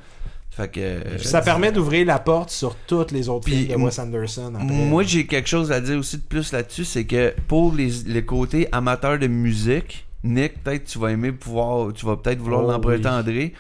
Fait 0.51 0.69
que, 0.73 0.81
euh, 0.81 1.19
ça 1.19 1.41
permet 1.41 1.71
d'ouvrir 1.71 2.05
la 2.07 2.19
porte 2.19 2.51
sur 2.51 2.75
toutes 2.75 3.13
les 3.13 3.29
autres 3.29 3.49
films 3.49 3.69
de 3.69 3.75
Wes 3.85 3.99
Anderson. 3.99 4.53
après. 4.55 4.67
Moi, 4.67 5.03
j'ai 5.05 5.27
quelque 5.27 5.49
chose 5.49 5.71
à 5.71 5.81
dire 5.81 5.99
aussi 5.99 6.17
de 6.17 6.23
plus 6.23 6.53
là-dessus, 6.53 6.85
c'est 6.85 7.05
que 7.05 7.33
pour 7.47 7.73
les, 7.75 7.91
les 8.07 8.25
côtés 8.25 8.69
amateurs 8.73 9.19
de 9.19 9.29
musique, 9.29 10.05
Nick, 10.25 10.63
peut-être 10.65 10.85
tu 10.85 10.99
vas 10.99 11.13
aimer 11.13 11.31
pouvoir, 11.31 11.93
tu 11.93 12.05
vas 12.07 12.17
peut-être 12.17 12.41
vouloir 12.41 12.65
Oh, 12.65 12.73
l'emprunter 12.73 13.09
oui. 13.09 13.15
André. 13.15 13.53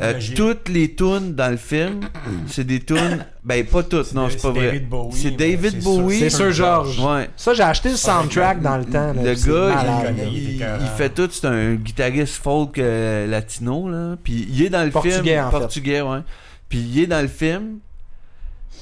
Euh, 0.00 0.14
toutes 0.36 0.68
les 0.68 0.94
tunes 0.94 1.34
dans 1.34 1.50
le 1.50 1.56
film, 1.56 2.00
c'est 2.46 2.64
des 2.64 2.78
tunes, 2.78 3.24
ben 3.42 3.64
pas 3.66 3.82
toutes, 3.82 4.12
non, 4.14 4.28
c'est 4.30 4.40
pas 4.40 4.50
vrai. 4.50 4.80
C'est 5.12 5.32
David 5.36 5.82
Bowie. 5.82 6.18
C'est 6.20 6.30
Sir 6.30 6.52
George. 6.52 7.00
Ouais. 7.00 7.28
Ça, 7.36 7.52
j'ai 7.52 7.64
acheté 7.64 7.88
le 7.90 7.96
soundtrack 7.96 8.62
dans 8.62 8.76
le 8.76 8.84
temps. 8.84 9.12
là, 9.12 9.22
Le 9.22 9.34
gars, 9.34 10.12
il- 10.32 10.54
il, 10.56 10.86
fait 10.96 11.10
tout, 11.10 11.28
c'est 11.32 11.46
un 11.46 11.74
guitariste 11.74 12.36
folk 12.36 12.78
euh, 12.78 13.26
latino, 13.26 13.88
là. 13.88 14.16
Puis 14.22 14.46
il 14.50 14.62
est 14.62 14.70
dans 14.70 14.84
le 14.84 14.90
Portugais, 14.90 15.20
film. 15.22 15.44
en 15.44 15.50
fait. 15.50 15.58
Portugais, 15.58 16.00
ouais. 16.00 16.20
Puis 16.68 16.78
il 16.78 17.00
est 17.02 17.06
dans 17.08 17.22
le 17.22 17.28
film. 17.28 17.78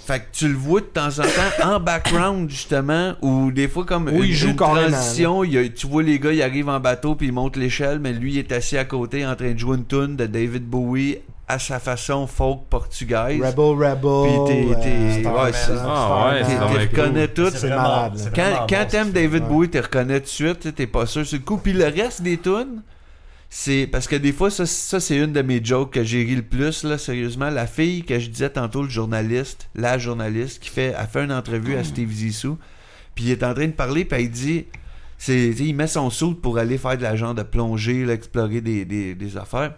Fait 0.06 0.20
que 0.20 0.24
tu 0.32 0.46
le 0.48 0.54
vois 0.54 0.80
de 0.80 0.86
temps 0.86 1.08
en 1.18 1.22
temps 1.22 1.74
en 1.74 1.80
background, 1.80 2.48
justement, 2.48 3.14
ou 3.22 3.50
des 3.50 3.66
fois 3.66 3.84
comme 3.84 4.08
il 4.12 4.24
une, 4.26 4.32
joue 4.32 4.48
une 4.50 4.56
carrément, 4.56 4.88
transition, 4.90 5.42
il 5.42 5.52
y 5.52 5.58
a- 5.58 5.68
tu 5.68 5.86
vois 5.88 6.02
les 6.04 6.20
gars, 6.20 6.32
ils 6.32 6.42
arrivent 6.42 6.68
en 6.68 6.78
bateau, 6.78 7.16
puis 7.16 7.26
ils 7.28 7.32
montent 7.32 7.56
l'échelle, 7.56 7.98
mais 7.98 8.12
lui, 8.12 8.34
il 8.34 8.38
est 8.38 8.52
assis 8.52 8.78
à 8.78 8.84
côté 8.84 9.26
en 9.26 9.34
train 9.34 9.52
de 9.52 9.58
jouer 9.58 9.76
une 9.78 9.84
tune 9.86 10.14
de 10.14 10.26
David 10.26 10.64
Bowie 10.64 11.18
à 11.48 11.58
sa 11.58 11.80
façon 11.80 12.26
folk 12.28 12.62
portugaise. 12.70 13.40
Rebel 13.40 13.88
Rebel. 13.88 14.44
Puis 14.46 14.46
t'es- 14.46 14.80
t'es- 15.22 15.26
euh, 15.28 15.44
ouais, 15.44 15.52
c'est- 15.52 15.72
Ah 15.84 16.26
ouais, 16.32 16.42
T'es- 16.42 16.48
c'est 16.50 16.58
reconnais 17.00 17.28
tout. 17.28 17.50
C'est 17.52 17.68
malade, 17.68 18.12
c'est 18.16 18.34
Quand, 18.34 18.66
quand 18.68 18.86
t'aimes 18.88 19.10
David. 19.10 19.44
Bowie, 19.48 19.70
tu 19.70 19.78
reconnais 19.80 20.18
tout 20.20 20.24
de 20.26 20.28
suite, 20.30 20.74
t'es 20.74 20.86
pas 20.86 21.06
sûr 21.06 21.24
sur 21.26 21.38
le 21.38 21.44
coup. 21.44 21.56
Puis 21.58 21.72
le 21.72 21.84
reste 21.84 22.22
des 22.22 22.36
tunes, 22.38 22.82
c'est 23.48 23.86
parce 23.86 24.08
que 24.08 24.16
des 24.16 24.32
fois, 24.32 24.50
ça, 24.50 24.66
ça 24.66 25.00
c'est 25.00 25.16
une 25.16 25.32
de 25.32 25.42
mes 25.42 25.64
jokes 25.64 25.92
que 25.92 26.04
j'ai 26.04 26.24
ri 26.24 26.36
le 26.36 26.42
plus, 26.42 26.84
là, 26.84 26.98
sérieusement. 26.98 27.50
La 27.50 27.66
fille 27.66 28.02
que 28.02 28.18
je 28.18 28.28
disais 28.28 28.50
tantôt, 28.50 28.82
le 28.82 28.88
journaliste, 28.88 29.68
la 29.74 29.98
journaliste, 29.98 30.62
qui 30.62 30.70
fait, 30.70 30.94
a 30.94 31.06
fait 31.06 31.24
une 31.24 31.32
entrevue 31.32 31.76
à 31.76 31.84
Steve 31.84 32.10
Zissou, 32.10 32.58
puis 33.14 33.26
il 33.26 33.30
est 33.30 33.42
en 33.42 33.54
train 33.54 33.66
de 33.66 33.72
parler, 33.72 34.04
puis 34.04 34.22
il 34.24 34.30
dit, 34.30 34.66
c'est, 35.16 35.50
il 35.50 35.74
met 35.74 35.86
son 35.86 36.10
soude 36.10 36.40
pour 36.40 36.58
aller 36.58 36.76
faire 36.76 36.98
de 36.98 37.02
la 37.02 37.16
genre 37.16 37.34
de 37.34 37.42
plongée, 37.42 38.04
là, 38.04 38.12
explorer 38.14 38.60
des, 38.60 38.84
des, 38.84 39.14
des 39.14 39.36
affaires. 39.36 39.74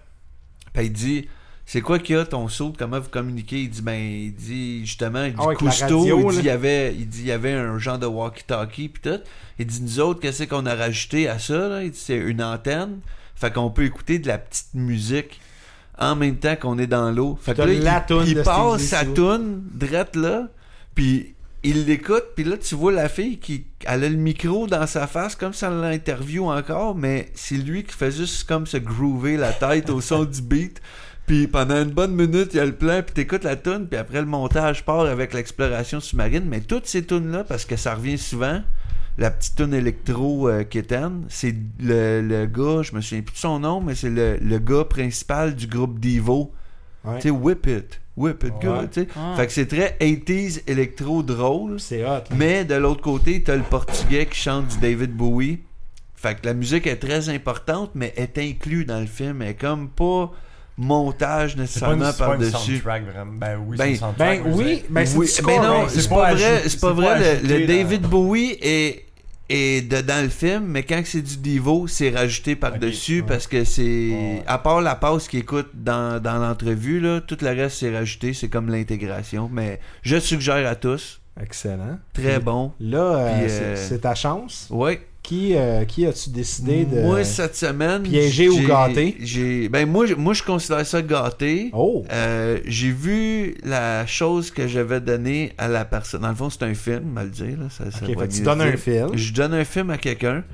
Puis 0.72 0.86
il 0.86 0.92
dit, 0.92 1.28
c'est 1.64 1.82
quoi 1.82 1.98
qu'il 1.98 2.16
y 2.16 2.18
a 2.18 2.24
ton 2.24 2.48
soude, 2.48 2.76
comment 2.78 2.98
vous 2.98 3.10
communiquez? 3.10 3.60
Il 3.60 3.68
dit, 3.68 3.82
ben, 3.82 4.00
il 4.00 4.34
dit, 4.34 4.86
justement, 4.86 5.24
il 5.24 5.34
dit, 5.34 5.38
Ah 5.38 5.54
Cousteau, 5.54 6.00
radio, 6.00 6.30
il 6.30 6.34
dit, 6.34 6.38
il 6.38 6.44
y 6.46 6.50
avait, 6.50 6.94
il 6.94 7.06
dit, 7.06 7.20
il 7.20 7.26
y 7.26 7.32
avait 7.32 7.52
un 7.52 7.78
genre 7.78 7.98
de 7.98 8.06
walkie-talkie, 8.06 8.88
puis 8.88 9.02
tout. 9.02 9.20
Il 9.58 9.66
dit, 9.66 9.82
nous 9.82 10.00
autres, 10.00 10.20
qu'est-ce 10.20 10.44
qu'on 10.44 10.64
a 10.64 10.74
rajouté 10.74 11.28
à 11.28 11.38
ça, 11.38 11.68
là? 11.68 11.82
Il 11.82 11.90
dit, 11.90 11.98
c'est 11.98 12.16
une 12.16 12.42
antenne. 12.42 13.00
Fait 13.38 13.52
qu'on 13.52 13.70
peut 13.70 13.84
écouter 13.84 14.18
de 14.18 14.28
la 14.28 14.38
petite 14.38 14.74
musique 14.74 15.40
en 15.98 16.16
même 16.16 16.36
temps 16.36 16.56
qu'on 16.56 16.78
est 16.78 16.86
dans 16.86 17.10
l'eau. 17.10 17.38
Fait 17.40 17.54
que 17.54 17.62
là, 17.62 17.66
la 17.66 18.06
il, 18.24 18.28
il 18.28 18.42
passe 18.42 18.82
sa 18.82 19.04
toune, 19.04 19.62
drette 19.72 20.16
là, 20.16 20.48
puis 20.94 21.34
il 21.62 21.86
l'écoute, 21.86 22.24
puis 22.34 22.44
là, 22.44 22.56
tu 22.56 22.74
vois 22.74 22.92
la 22.92 23.08
fille 23.08 23.38
qui 23.38 23.66
elle 23.84 24.04
a 24.04 24.08
le 24.08 24.16
micro 24.16 24.66
dans 24.66 24.86
sa 24.86 25.06
face, 25.06 25.34
comme 25.34 25.52
ça 25.52 25.70
l'interview 25.70 26.46
encore, 26.46 26.94
mais 26.94 27.30
c'est 27.34 27.56
lui 27.56 27.84
qui 27.84 27.94
fait 27.94 28.10
juste 28.10 28.44
comme 28.48 28.66
se 28.66 28.76
groover 28.76 29.36
la 29.36 29.52
tête 29.52 29.90
au 29.90 30.00
son 30.00 30.24
du 30.24 30.42
beat. 30.42 30.80
Puis 31.26 31.46
pendant 31.46 31.82
une 31.82 31.90
bonne 31.90 32.14
minute, 32.14 32.54
il 32.54 32.56
y 32.56 32.60
a 32.60 32.64
le 32.64 32.74
plan, 32.74 33.02
puis 33.02 33.14
t'écoutes 33.14 33.44
la 33.44 33.56
tune, 33.56 33.86
puis 33.88 33.98
après 33.98 34.20
le 34.20 34.26
montage 34.26 34.84
part 34.84 35.00
avec 35.00 35.34
l'exploration 35.34 36.00
sous-marine. 36.00 36.44
Mais 36.46 36.60
toutes 36.60 36.86
ces 36.86 37.04
tunes-là, 37.04 37.44
parce 37.44 37.64
que 37.64 37.76
ça 37.76 37.94
revient 37.94 38.18
souvent, 38.18 38.62
la 39.18 39.30
petite 39.30 39.56
tune 39.56 39.74
électro 39.74 40.48
euh, 40.48 40.64
quétaine, 40.64 41.24
c'est 41.28 41.54
le, 41.80 42.22
le 42.22 42.46
gars, 42.46 42.82
je 42.82 42.94
me 42.94 43.00
souviens 43.00 43.22
plus 43.22 43.34
de 43.34 43.38
son 43.38 43.58
nom, 43.60 43.80
mais 43.80 43.94
c'est 43.94 44.10
le, 44.10 44.38
le 44.40 44.58
gars 44.58 44.84
principal 44.84 45.54
du 45.54 45.66
groupe 45.66 45.98
Devo. 46.00 46.52
Ouais. 47.04 47.16
Tu 47.16 47.22
sais, 47.22 47.30
Whip 47.30 47.66
It. 47.66 48.00
Whip 48.16 48.42
It, 48.44 48.52
Ouais. 48.54 48.58
gars, 48.62 48.84
tu 48.92 49.00
sais. 49.02 49.08
Ah. 49.16 49.34
Fait 49.36 49.46
que 49.46 49.52
c'est 49.52 49.66
très 49.66 49.96
80s 50.00 50.62
électro 50.66 51.22
drôle. 51.22 51.78
C'est 51.80 52.04
hot. 52.04 52.22
Mais 52.36 52.64
de 52.64 52.74
l'autre 52.74 53.02
côté, 53.02 53.42
t'as 53.42 53.56
le 53.56 53.62
portugais 53.62 54.26
qui 54.26 54.38
chante 54.38 54.68
du 54.68 54.78
David 54.78 55.12
Bowie. 55.12 55.60
Fait 56.16 56.34
que 56.34 56.46
la 56.46 56.54
musique 56.54 56.86
est 56.88 56.96
très 56.96 57.28
importante, 57.28 57.90
mais 57.94 58.12
est 58.16 58.38
inclue 58.38 58.84
dans 58.84 58.98
le 59.00 59.06
film. 59.06 59.42
Elle 59.42 59.50
est 59.50 59.54
comme 59.54 59.88
pas 59.88 60.32
montage 60.76 61.56
nécessairement 61.56 62.12
par-dessus. 62.12 62.82
Ben 62.84 63.58
oui, 63.66 63.76
Ben- 63.76 63.94
c'est. 63.96 64.00
Ben 64.18 64.42
mais 64.44 64.50
oui, 64.52 64.82
ben 64.88 65.06
c'est 65.06 65.16
oui, 65.16 65.26
non, 65.60 65.86
c'est 65.88 66.00
c'est 66.02 66.08
pas 66.08 66.34
vrai. 66.34 66.62
C'est 66.68 66.80
pas 66.80 66.92
vrai. 66.92 67.40
Le, 67.42 67.66
David 67.66 68.02
Bowie 68.02 68.56
est 68.60 69.04
est 69.48 69.88
de- 69.90 70.00
dans 70.00 70.22
le 70.22 70.28
film, 70.28 70.64
mais 70.66 70.82
quand 70.82 71.00
c'est 71.04 71.22
du 71.22 71.36
Devo, 71.38 71.86
c'est 71.86 72.10
rajouté 72.10 72.54
par-dessus 72.56 73.20
ouais. 73.20 73.26
parce 73.26 73.46
que 73.46 73.64
c'est. 73.64 73.82
Ouais. 73.82 74.42
À 74.46 74.58
part 74.58 74.80
la 74.80 74.94
pause 74.94 75.26
qu'il 75.28 75.40
écoute 75.40 75.68
dans, 75.74 76.22
dans 76.22 76.38
l'entrevue, 76.38 77.00
là, 77.00 77.20
tout 77.20 77.38
le 77.40 77.48
reste 77.48 77.78
c'est 77.78 77.94
rajouté, 77.94 78.34
c'est 78.34 78.48
comme 78.48 78.68
l'intégration. 78.70 79.48
Mais 79.52 79.80
je 80.02 80.18
suggère 80.18 80.66
à 80.68 80.74
tous. 80.74 81.20
Excellent. 81.40 81.98
Très 82.12 82.40
bon. 82.40 82.72
Là, 82.80 82.98
euh, 82.98 83.46
euh, 83.48 83.76
c'est 83.76 84.00
ta 84.00 84.14
chance? 84.14 84.66
Ouais. 84.70 85.06
Qui, 85.28 85.54
euh, 85.56 85.84
qui 85.84 86.06
as-tu 86.06 86.30
décidé 86.30 86.86
de. 86.86 87.02
Moi, 87.02 87.22
cette 87.22 87.54
semaine. 87.54 88.02
piéger 88.02 88.48
ou 88.48 88.66
gâter? 88.66 89.14
J'ai. 89.20 89.68
Ben, 89.68 89.86
moi, 89.86 90.06
je- 90.06 90.14
moi, 90.14 90.32
je 90.32 90.42
considère 90.42 90.86
ça 90.86 91.02
gâté. 91.02 91.68
Oh! 91.74 92.02
Euh, 92.10 92.58
j'ai 92.64 92.90
vu 92.90 93.54
la 93.62 94.06
chose 94.06 94.50
que 94.50 94.66
j'avais 94.66 95.02
donnée 95.02 95.52
à 95.58 95.68
la 95.68 95.84
personne. 95.84 96.22
Dans 96.22 96.30
le 96.30 96.34
fond, 96.34 96.48
c'est 96.48 96.62
un 96.62 96.72
film, 96.72 97.02
mal 97.12 97.28
dire. 97.30 97.58
Là, 97.58 97.66
ça, 97.68 97.90
ça 97.90 98.06
Ok, 98.06 98.14
va 98.16 98.22
fait 98.22 98.28
que 98.28 98.32
tu 98.36 98.40
donnes 98.42 98.58
dire. 98.60 98.68
un 98.68 98.76
film. 98.78 99.08
Je 99.18 99.32
donne 99.34 99.52
un 99.52 99.64
film 99.66 99.90
à 99.90 99.98
quelqu'un. 99.98 100.44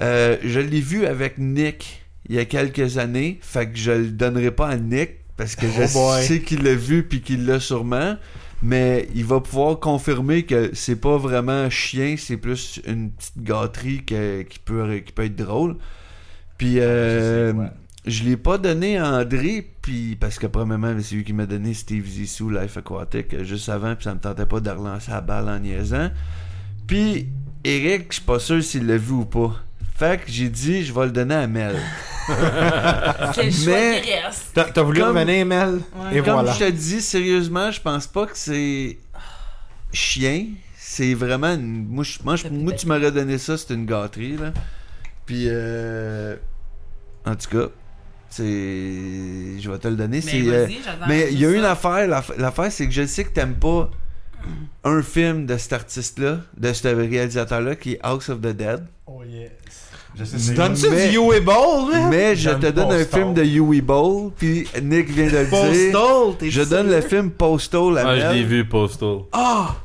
Euh, 0.00 0.38
je 0.42 0.58
l'ai 0.60 0.80
vu 0.80 1.04
avec 1.04 1.36
Nick 1.36 2.02
il 2.30 2.36
y 2.36 2.38
a 2.38 2.46
quelques 2.46 2.96
années. 2.96 3.38
Fait 3.42 3.66
que 3.66 3.76
je 3.76 3.92
le 3.92 4.06
donnerai 4.06 4.52
pas 4.52 4.68
à 4.68 4.76
Nick 4.78 5.10
parce 5.36 5.54
que 5.54 5.66
je 5.66 5.82
Oh 5.82 5.92
boy. 5.92 6.24
sais 6.24 6.40
qu'il 6.40 6.62
l'a 6.62 6.74
vu 6.74 7.02
puis 7.02 7.20
qu'il 7.20 7.44
l'a 7.44 7.60
sûrement. 7.60 8.16
Mais 8.62 9.08
il 9.14 9.24
va 9.24 9.40
pouvoir 9.40 9.80
confirmer 9.80 10.44
que 10.44 10.70
c'est 10.72 10.96
pas 11.00 11.16
vraiment 11.16 11.68
chien, 11.68 12.14
c'est 12.16 12.36
plus 12.36 12.80
une 12.86 13.10
petite 13.10 13.42
gâterie 13.42 14.04
que- 14.04 14.42
qui, 14.42 14.58
peut, 14.60 14.98
qui 15.04 15.12
peut 15.12 15.24
être 15.24 15.34
drôle. 15.36 15.76
Puis 16.58 16.78
euh, 16.78 17.48
Je 17.48 17.52
sais, 17.52 17.58
ouais. 17.58 17.70
je 18.06 18.22
l'ai 18.24 18.36
pas 18.36 18.58
donné 18.58 18.98
à 18.98 19.10
André, 19.18 19.68
puis 19.82 20.14
parce 20.14 20.38
que 20.38 20.46
premièrement, 20.46 20.94
c'est 21.00 21.16
lui 21.16 21.24
qui 21.24 21.32
m'a 21.32 21.46
donné 21.46 21.74
Steve 21.74 22.06
Zissou, 22.06 22.50
Life 22.50 22.76
Aquatic, 22.76 23.34
euh, 23.34 23.42
juste 23.44 23.68
avant, 23.68 23.96
puis 23.96 24.04
ça 24.04 24.14
me 24.14 24.20
tentait 24.20 24.46
pas 24.46 24.60
de 24.60 24.70
relancer 24.70 25.10
la 25.10 25.20
balle 25.20 25.48
en 25.48 25.58
niaisant. 25.58 26.10
Puis 26.86 27.26
Eric, 27.64 28.06
je 28.10 28.14
suis 28.14 28.22
pas 28.22 28.38
sûr 28.38 28.62
s'il 28.62 28.86
l'a 28.86 28.96
vu 28.96 29.12
ou 29.12 29.24
pas. 29.24 29.56
Fait 29.94 30.18
que 30.20 30.30
j'ai 30.30 30.48
dit, 30.48 30.84
je 30.84 30.92
vais 30.92 31.04
le 31.06 31.12
donner 31.12 31.34
à 31.34 31.46
Mel. 31.46 31.76
C'est 33.34 33.44
le 33.44 33.50
choix 33.50 33.72
Mais- 33.74 34.00
qui 34.02 34.12
reste. 34.14 34.50
T'as 34.54 34.64
t'as 34.64 34.82
voulu 34.82 35.00
Comme- 35.00 35.16
revenir, 35.16 35.44
Mel? 35.46 35.80
Ouais. 35.96 36.18
Et 36.18 36.22
Comme 36.22 36.34
voilà. 36.34 36.52
je 36.52 36.58
te 36.64 36.70
dis, 36.70 37.00
sérieusement, 37.00 37.70
je 37.70 37.80
pense 37.80 38.06
pas 38.06 38.26
que 38.26 38.36
c'est 38.36 38.98
chien. 39.92 40.46
C'est 40.76 41.14
vraiment 41.14 41.54
une... 41.54 41.86
Moi, 41.88 42.04
je- 42.04 42.18
moi, 42.24 42.36
je- 42.36 42.48
moi, 42.48 42.72
tu 42.72 42.86
m'aurais 42.86 43.10
donné 43.12 43.38
ça, 43.38 43.56
c'est 43.56 43.72
une 43.74 43.86
gâterie, 43.86 44.36
là. 44.36 44.52
Puis, 45.26 45.44
euh... 45.48 46.36
En 47.24 47.34
tout 47.36 47.48
cas, 47.50 47.68
c'est... 48.28 48.44
Je 48.44 49.70
vais 49.70 49.78
te 49.78 49.88
le 49.88 49.96
donner. 49.96 50.20
Mais 50.24 50.30
c'est, 50.30 50.42
euh, 50.48 50.64
vas-y, 50.66 50.78
j'attends 50.84 51.06
Mais 51.08 51.28
il 51.32 51.38
y 51.38 51.46
a 51.46 51.50
une 51.50 51.64
affaire. 51.64 52.06
l'aff- 52.08 52.36
L'affaire, 52.36 52.70
c'est 52.72 52.86
que 52.86 52.92
je 52.92 53.06
sais 53.06 53.24
que 53.24 53.30
t'aimes 53.30 53.54
pas 53.56 53.90
un 54.84 55.02
film 55.02 55.46
de 55.46 55.56
cet 55.56 55.72
artiste-là, 55.72 56.40
de 56.56 56.72
ce 56.72 56.88
réalisateur-là, 56.88 57.76
qui 57.76 57.92
est 57.92 58.00
House 58.02 58.28
of 58.28 58.40
the 58.40 58.48
Dead. 58.48 58.84
Oh 59.06 59.21
yes. 59.42 59.52
Je 60.18 60.24
sais, 60.24 60.38
c'est 60.38 60.54
Donne-tu 60.54 60.90
Mais- 60.90 61.08
du 61.08 61.14
You 61.14 61.32
Ball, 61.42 61.90
là? 61.90 62.08
Mais 62.10 62.36
je 62.36 62.50
te 62.50 62.70
donne 62.70 62.92
un 62.92 63.04
film 63.04 63.32
de 63.32 63.42
Huey 63.42 63.80
Ball, 63.80 64.30
puis 64.36 64.66
Nick 64.82 65.08
vient 65.08 65.26
de 65.26 65.38
le 65.38 65.44
dire. 65.46 65.50
Postal, 65.92 66.36
t'es 66.38 66.50
Je 66.50 66.62
donne 66.62 66.90
le 66.90 67.00
film 67.00 67.30
Postal 67.30 67.96
à 67.96 68.08
Ah, 68.08 68.18
je 68.18 68.34
l'ai 68.36 68.44
vu, 68.44 68.64
Postal. 68.66 69.20
Ah! 69.32 69.76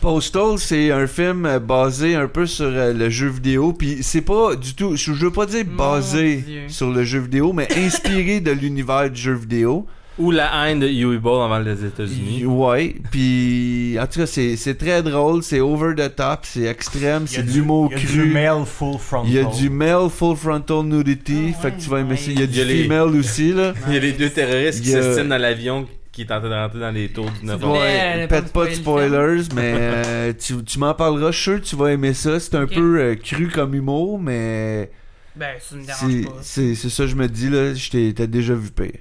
Postal, 0.00 0.58
c'est 0.58 0.90
un 0.92 1.06
film 1.06 1.46
euh, 1.46 1.58
basé 1.58 2.14
un 2.14 2.28
peu 2.28 2.46
sur 2.46 2.66
euh, 2.66 2.92
le 2.92 3.08
jeu 3.08 3.28
vidéo, 3.28 3.72
puis 3.72 4.02
c'est 4.02 4.20
pas 4.20 4.54
du 4.54 4.74
tout, 4.74 4.96
je 4.96 5.12
je 5.14 5.24
veux 5.24 5.32
pas 5.32 5.46
dire 5.46 5.64
Mon 5.66 5.76
basé 5.76 6.36
Dieu. 6.36 6.68
sur 6.68 6.90
le 6.90 7.04
jeu 7.04 7.20
vidéo, 7.20 7.52
mais 7.54 7.66
inspiré 7.76 8.40
de 8.40 8.50
l'univers 8.50 9.10
du 9.10 9.18
jeu 9.20 9.32
vidéo. 9.32 9.86
Ou 10.16 10.30
la 10.30 10.68
haine 10.70 10.78
de 10.78 10.86
Huey 10.86 11.18
Ball 11.18 11.42
avant 11.44 11.58
les 11.58 11.84
États-Unis. 11.84 12.44
Ouais, 12.46 12.94
puis 13.10 13.96
en 14.00 14.06
tout 14.06 14.20
cas, 14.20 14.26
c'est 14.26 14.54
c'est 14.56 14.76
très 14.76 15.02
drôle, 15.02 15.42
c'est 15.42 15.58
over 15.60 15.94
the 15.96 16.14
top, 16.14 16.40
c'est 16.44 16.62
extrême, 16.66 17.26
c'est 17.26 17.42
de 17.42 17.50
du- 17.50 17.58
l'humour 17.58 17.88
Il 17.90 17.94
y 17.94 17.96
a 17.96 18.00
du 18.00 18.06
cru. 18.20 18.26
male 18.32 18.64
full 18.64 18.98
frontal. 18.98 19.30
Il 19.30 19.34
y 19.34 19.38
a 19.40 19.44
du 19.44 19.70
male 19.70 20.08
full 20.10 20.36
frontal 20.36 20.84
nudity, 20.84 21.54
Ah 21.56 21.60
fait 21.62 21.72
que 21.72 21.80
tu 21.80 21.90
vas 21.90 21.98
aimer 21.98 22.16
ça. 22.16 22.30
Il 22.30 22.38
y 22.38 22.42
a 22.42 22.44
Il 22.44 22.56
y 22.56 22.60
a 22.60 22.64
du 22.64 22.70
les- 22.72 22.82
female 22.84 23.08
aussi, 23.16 23.52
là. 23.52 23.74
Il 23.88 23.94
y 23.94 23.96
a 23.96 24.00
les 24.00 24.12
deux 24.12 24.30
terroristes 24.30 24.82
qui 24.82 24.90
s'estinent 24.90 25.28
dans 25.30 25.38
l'avion 25.38 25.86
qui 26.12 26.20
est 26.22 26.30
en 26.30 26.38
train 26.38 26.48
de 26.48 26.54
rentrer 26.54 26.78
dans 26.78 26.92
les 26.92 27.08
tours 27.08 27.28
du 27.40 27.44
9 27.46 27.58
voulais- 27.60 27.72
Ouais, 27.80 28.26
pète 28.28 28.52
pas 28.52 28.66
de 28.66 28.74
spoiler 28.74 29.08
spoilers, 29.08 29.42
mais 29.56 29.74
euh, 29.76 30.32
tu, 30.38 30.62
tu 30.62 30.78
m'en 30.78 30.94
parleras. 30.94 31.32
Je 31.32 31.36
suis 31.36 31.42
sûr 31.50 31.60
que 31.60 31.66
tu 31.66 31.74
vas 31.74 31.90
aimer 31.90 32.14
ça. 32.14 32.38
C'est 32.38 32.54
un 32.54 32.68
peu 32.68 33.00
euh, 33.00 33.16
cru 33.16 33.48
comme 33.48 33.74
humour, 33.74 34.20
mais 34.20 34.92
Ben, 35.34 35.54
ça 35.58 35.74
me 35.74 35.80
c'est 35.80 35.86
dérange 36.06 36.24
pas. 36.26 36.38
c'est- 36.42 36.74
c'est 36.76 36.88
ça 36.88 37.02
que 37.02 37.08
je 37.10 37.16
me 37.16 37.26
dis. 37.26 37.48
là. 37.50 37.74
Je 37.74 37.90
t'ai 37.90 38.14
t'as 38.14 38.26
déjà 38.26 38.54
vu 38.54 38.70
pire. 38.70 39.00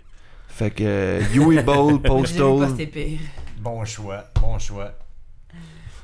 Fait 0.55 0.69
que 0.69 1.19
Yui 1.33 1.61
Bowl, 1.63 1.99
Postal. 2.03 2.67
Bon 3.59 3.83
choix, 3.85 4.25
bon 4.39 4.59
choix. 4.59 4.91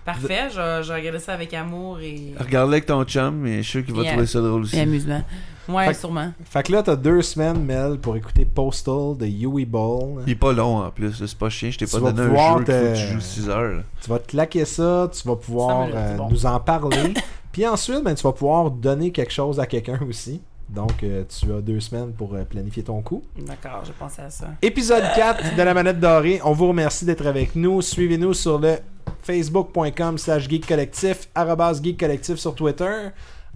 Parfait, 0.06 0.50
je 0.50 0.82
je 0.82 1.18
ça 1.20 1.34
avec 1.34 1.54
amour 1.54 2.00
et, 2.00 2.34
Regarde-le 2.40 2.74
avec 2.74 2.88
ton 2.88 3.04
chum, 3.04 3.36
mais 3.36 3.58
je 3.58 3.62
suis 3.62 3.72
sûr 3.80 3.86
qu'il 3.86 3.94
va 3.94 4.02
Yeah. 4.02 4.12
trouver 4.14 4.26
ça 4.26 4.40
drôle 4.42 4.62
et 4.62 4.64
aussi. 4.64 4.80
amusement. 4.80 5.22
Ouais, 5.68 5.86
Fait- 5.88 5.94
sûrement. 5.94 6.34
Fait 6.46 6.64
que 6.64 6.72
là, 6.72 6.82
t'as 6.82 6.96
deux 6.96 7.22
semaines, 7.22 7.64
Mel, 7.64 8.00
pour 8.00 8.16
écouter 8.18 8.44
Postal 8.44 9.16
de 9.20 9.28
Yui 9.28 9.66
Ball. 9.66 10.24
Il 10.26 10.32
est 10.32 10.36
pas 10.36 10.52
long 10.52 10.80
en 10.80 10.90
plus, 10.90 11.14
c'est 11.24 11.38
pas 11.38 11.52
chiant. 11.52 11.70
Je 11.70 11.78
t'ai 11.78 11.86
pas 11.86 12.00
donné 12.00 12.22
un 12.22 12.58
jeu 12.58 12.64
que 12.64 12.72
te- 12.72 12.96
tu 12.96 13.14
joues 13.14 13.22
6 13.22 13.50
heures. 13.50 13.74
là. 13.76 13.84
Tu 14.02 14.10
vas 14.10 14.18
te 14.18 14.28
claquer 14.30 14.66
ça, 14.66 15.12
tu 15.14 15.28
vas 15.28 15.36
pouvoir 15.36 15.88
euh, 15.94 16.16
bon. 16.18 16.28
nous 16.30 16.46
en 16.48 16.60
parler. 16.60 17.14
Puis 17.52 17.68
ensuite, 17.68 18.04
ben, 18.04 18.16
tu 18.16 18.24
vas 18.24 18.32
pouvoir 18.32 18.72
donner 18.72 19.12
quelque 19.12 19.32
chose 19.34 19.60
à 19.60 19.68
quelqu'un 19.68 20.00
aussi. 20.10 20.42
Donc, 20.70 21.04
euh, 21.04 21.24
tu 21.28 21.52
as 21.52 21.62
deux 21.62 21.80
semaines 21.80 22.12
pour 22.14 22.36
euh, 22.36 22.44
planifier 22.44 22.84
ton 22.84 23.02
coup. 23.02 23.24
D'accord, 23.40 23.84
j'ai 23.86 23.94
pensé 23.94 24.22
à 24.22 24.30
ça. 24.30 24.50
Épisode 24.62 25.04
4 25.16 25.56
de 25.56 25.62
la 25.62 25.74
manette 25.74 26.00
dorée. 26.00 26.40
On 26.44 26.54
vous 26.54 26.68
remercie 26.68 27.06
d'être 27.06 27.26
avec 27.26 27.56
nous. 27.56 27.82
Suivez-nous 27.82 28.34
sur 28.34 28.60
le 28.60 28.76
facebook.com 29.24 30.18
slash 30.18 30.48
geek 30.48 30.68
collectif, 30.68 31.28
arrobas 31.34 31.80
geek 31.82 32.00
collectif 32.00 32.38
sur 32.38 32.54
Twitter. 32.54 33.10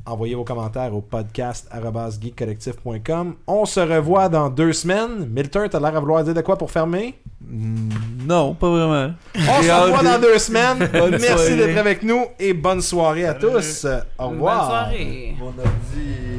Envoyez 0.06 0.36
vos 0.36 0.44
commentaires 0.44 0.94
au 0.94 1.02
podcast 1.02 1.68
arrobas 1.72 2.18
geekcollectif.com. 2.20 3.36
On 3.48 3.66
se 3.66 3.80
revoit 3.80 4.28
dans 4.28 4.50
deux 4.50 4.74
semaines. 4.74 5.28
Milton, 5.30 5.70
t'as 5.70 5.80
l'air 5.80 5.96
à 5.96 6.00
vouloir 6.00 6.24
dire 6.24 6.34
de 6.34 6.42
quoi 6.42 6.58
pour 6.58 6.72
fermer? 6.72 7.16
Mm, 7.42 7.90
non, 8.26 8.54
pas 8.56 8.70
vraiment. 8.70 9.14
On 9.36 9.62
se 9.62 9.72
revoit 9.72 10.04
dans 10.04 10.20
deux 10.20 10.40
semaines. 10.40 10.90
Bonne 10.92 11.18
Merci 11.22 11.56
d'être 11.56 11.78
avec 11.78 12.04
nous 12.04 12.26
et 12.40 12.54
bonne 12.54 12.82
soirée 12.82 13.26
à 13.26 13.34
tous. 13.34 13.86
Au 14.18 14.30
revoir. 14.30 14.58
Bonne 14.58 14.68
soirée. 14.68 15.36
Mon 15.40 15.48
ordi 15.48 16.34